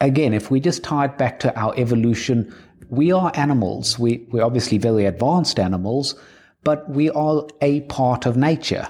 again, 0.00 0.34
if 0.34 0.50
we 0.50 0.60
just 0.60 0.84
tie 0.84 1.06
it 1.06 1.16
back 1.16 1.40
to 1.40 1.58
our 1.58 1.74
evolution, 1.78 2.54
we 2.92 3.10
are 3.10 3.32
animals. 3.34 3.98
We, 3.98 4.26
we're 4.30 4.44
obviously 4.44 4.76
very 4.76 5.06
advanced 5.06 5.58
animals, 5.58 6.14
but 6.62 6.88
we 6.90 7.08
are 7.08 7.46
a 7.62 7.80
part 7.82 8.26
of 8.26 8.36
nature. 8.36 8.86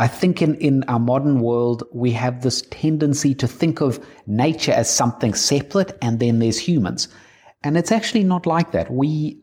I 0.00 0.08
think 0.08 0.42
in, 0.42 0.56
in 0.56 0.82
our 0.88 0.98
modern 0.98 1.40
world, 1.40 1.84
we 1.94 2.10
have 2.10 2.42
this 2.42 2.62
tendency 2.62 3.32
to 3.36 3.46
think 3.46 3.80
of 3.80 4.04
nature 4.26 4.72
as 4.72 4.90
something 4.90 5.34
separate 5.34 5.96
and 6.02 6.18
then 6.18 6.40
there's 6.40 6.58
humans. 6.58 7.06
And 7.62 7.78
it's 7.78 7.92
actually 7.92 8.24
not 8.24 8.44
like 8.44 8.72
that. 8.72 8.90
We, 8.90 9.40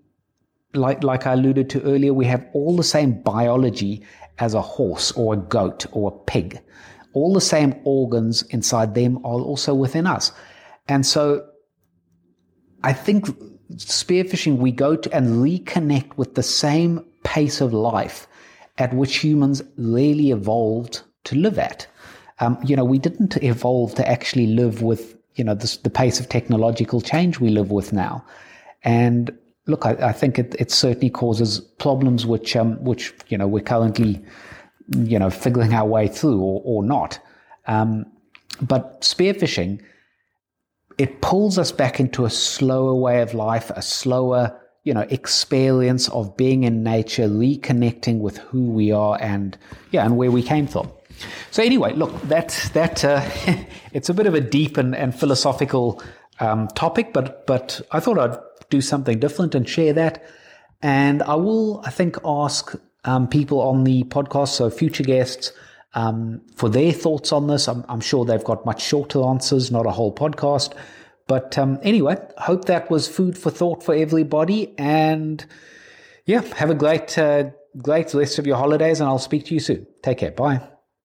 like, 0.74 1.02
like 1.02 1.26
I 1.26 1.32
alluded 1.32 1.70
to 1.70 1.82
earlier, 1.84 2.14
we 2.14 2.26
have 2.26 2.46
all 2.52 2.76
the 2.76 2.84
same 2.84 3.22
biology 3.22 4.06
as 4.40 4.54
a 4.56 4.62
horse 4.62 5.14
or 5.14 5.36
a 5.36 5.38
goat 5.38 5.86
or 5.94 6.12
a 6.12 6.24
pig. 6.26 6.60
All 7.14 7.34
the 7.34 7.40
same 7.40 7.76
organs 7.86 8.42
inside 8.50 8.94
them 8.94 9.20
are 9.20 9.40
also 9.40 9.74
within 9.74 10.06
us. 10.06 10.34
And 10.90 11.06
so 11.06 11.46
I 12.84 12.92
think 12.92 13.30
spearfishing, 13.72 14.58
we 14.58 14.72
go 14.72 14.96
to 14.96 15.14
and 15.14 15.44
reconnect 15.44 16.18
with 16.18 16.36
the 16.36 16.44
same 16.44 17.06
pace 17.24 17.62
of 17.62 17.74
life 17.74 18.28
at 18.78 18.94
which 18.94 19.18
humans 19.18 19.62
really 19.78 20.32
evolved 20.32 21.02
to 21.26 21.36
live 21.36 21.60
at. 21.60 21.88
Um, 22.40 22.58
you 22.66 22.76
know, 22.76 22.84
we 22.84 22.98
didn't 23.00 23.42
evolve 23.44 23.96
to 23.96 24.08
actually 24.08 24.48
live 24.48 24.82
with, 24.82 25.18
you 25.36 25.44
know, 25.44 25.56
this, 25.56 25.78
the 25.78 25.90
pace 25.90 26.20
of 26.20 26.30
technological 26.30 27.02
change 27.02 27.40
we 27.40 27.50
live 27.50 27.72
with 27.72 27.94
now. 27.94 28.26
And 28.84 29.36
look, 29.68 29.86
I, 29.86 29.92
I 29.92 30.12
think 30.12 30.40
it, 30.40 30.56
it, 30.60 30.72
certainly 30.72 31.10
causes 31.10 31.60
problems 31.60 32.26
which, 32.26 32.56
um, 32.56 32.84
which, 32.84 33.14
you 33.30 33.38
know, 33.38 33.48
we're 33.48 33.64
currently, 33.64 34.24
you 34.98 35.18
know, 35.18 35.30
figuring 35.30 35.74
our 35.74 35.88
way 35.88 36.08
through 36.08 36.42
or, 36.42 36.62
or 36.66 36.84
not. 36.84 37.20
Um, 37.68 38.06
but 38.62 39.02
spearfishing, 39.02 39.82
it 40.98 41.22
pulls 41.22 41.58
us 41.58 41.72
back 41.72 42.00
into 42.00 42.26
a 42.26 42.30
slower 42.30 42.94
way 42.94 43.22
of 43.22 43.34
life, 43.34 43.70
a 43.72 43.82
slower, 43.82 44.60
you 44.84 44.94
know, 44.94 45.06
experience 45.10 46.10
of 46.10 46.36
being 46.38 46.64
in 46.64 46.84
nature, 46.84 47.28
reconnecting 47.28 48.20
with 48.20 48.38
who 48.38 48.70
we 48.70 48.92
are 48.92 49.18
and, 49.22 49.58
yeah, 49.92 50.06
and 50.06 50.18
where 50.18 50.32
we 50.32 50.44
came 50.44 50.68
from. 50.68 50.92
So 51.52 51.64
anyway, 51.64 51.94
look, 51.94 52.20
that, 52.24 52.70
that, 52.74 53.04
uh, 53.04 53.22
it's 53.94 54.10
a 54.10 54.14
bit 54.14 54.28
of 54.28 54.34
a 54.34 54.42
deep 54.42 54.78
and, 54.78 54.96
and 54.96 55.18
philosophical 55.18 56.02
um, 56.40 56.68
topic, 56.70 57.14
but, 57.14 57.46
but 57.48 57.82
I 57.92 58.00
thought 58.00 58.20
I'd 58.20 58.38
do 58.70 58.82
something 58.82 59.20
different 59.20 59.56
and 59.56 59.68
share 59.68 59.94
that. 59.94 60.24
And 60.82 61.24
I 61.24 61.36
will, 61.36 61.82
I 61.86 61.92
think, 61.92 62.18
ask 62.26 62.76
um, 63.06 63.28
people 63.28 63.62
on 63.62 63.84
the 63.84 64.04
podcast, 64.06 64.50
so 64.50 64.70
future 64.70 65.04
guests, 65.04 65.54
um, 65.94 66.42
for 66.56 66.70
their 66.70 66.92
thoughts 66.92 67.32
on 67.32 67.48
this. 67.48 67.68
I'm, 67.68 67.86
I'm, 67.88 68.02
sure 68.02 68.26
they've 68.26 68.44
got 68.44 68.66
much 68.66 68.82
shorter 68.82 69.24
answers, 69.24 69.72
not 69.72 69.86
a 69.86 69.92
whole 69.92 70.14
podcast. 70.14 70.74
But 71.28 71.58
um, 71.58 71.80
anyway, 71.84 72.18
hope 72.38 72.66
that 72.66 72.90
was 72.90 73.08
food 73.08 73.38
for 73.38 73.50
thought 73.50 73.84
for 73.84 73.96
everybody. 73.96 74.78
And 74.78 75.46
yeah, 76.26 76.42
have 76.56 76.70
a 76.70 76.76
great, 76.76 77.18
uh, 77.18 77.52
great 77.78 78.14
rest 78.14 78.40
of 78.40 78.48
your 78.48 78.58
holidays, 78.58 79.00
and 79.00 79.08
I'll 79.08 79.20
speak 79.20 79.46
to 79.46 79.54
you 79.54 79.60
soon. 79.60 79.88
Take 80.02 80.20
care. 80.20 80.32
Bye. 80.32 80.73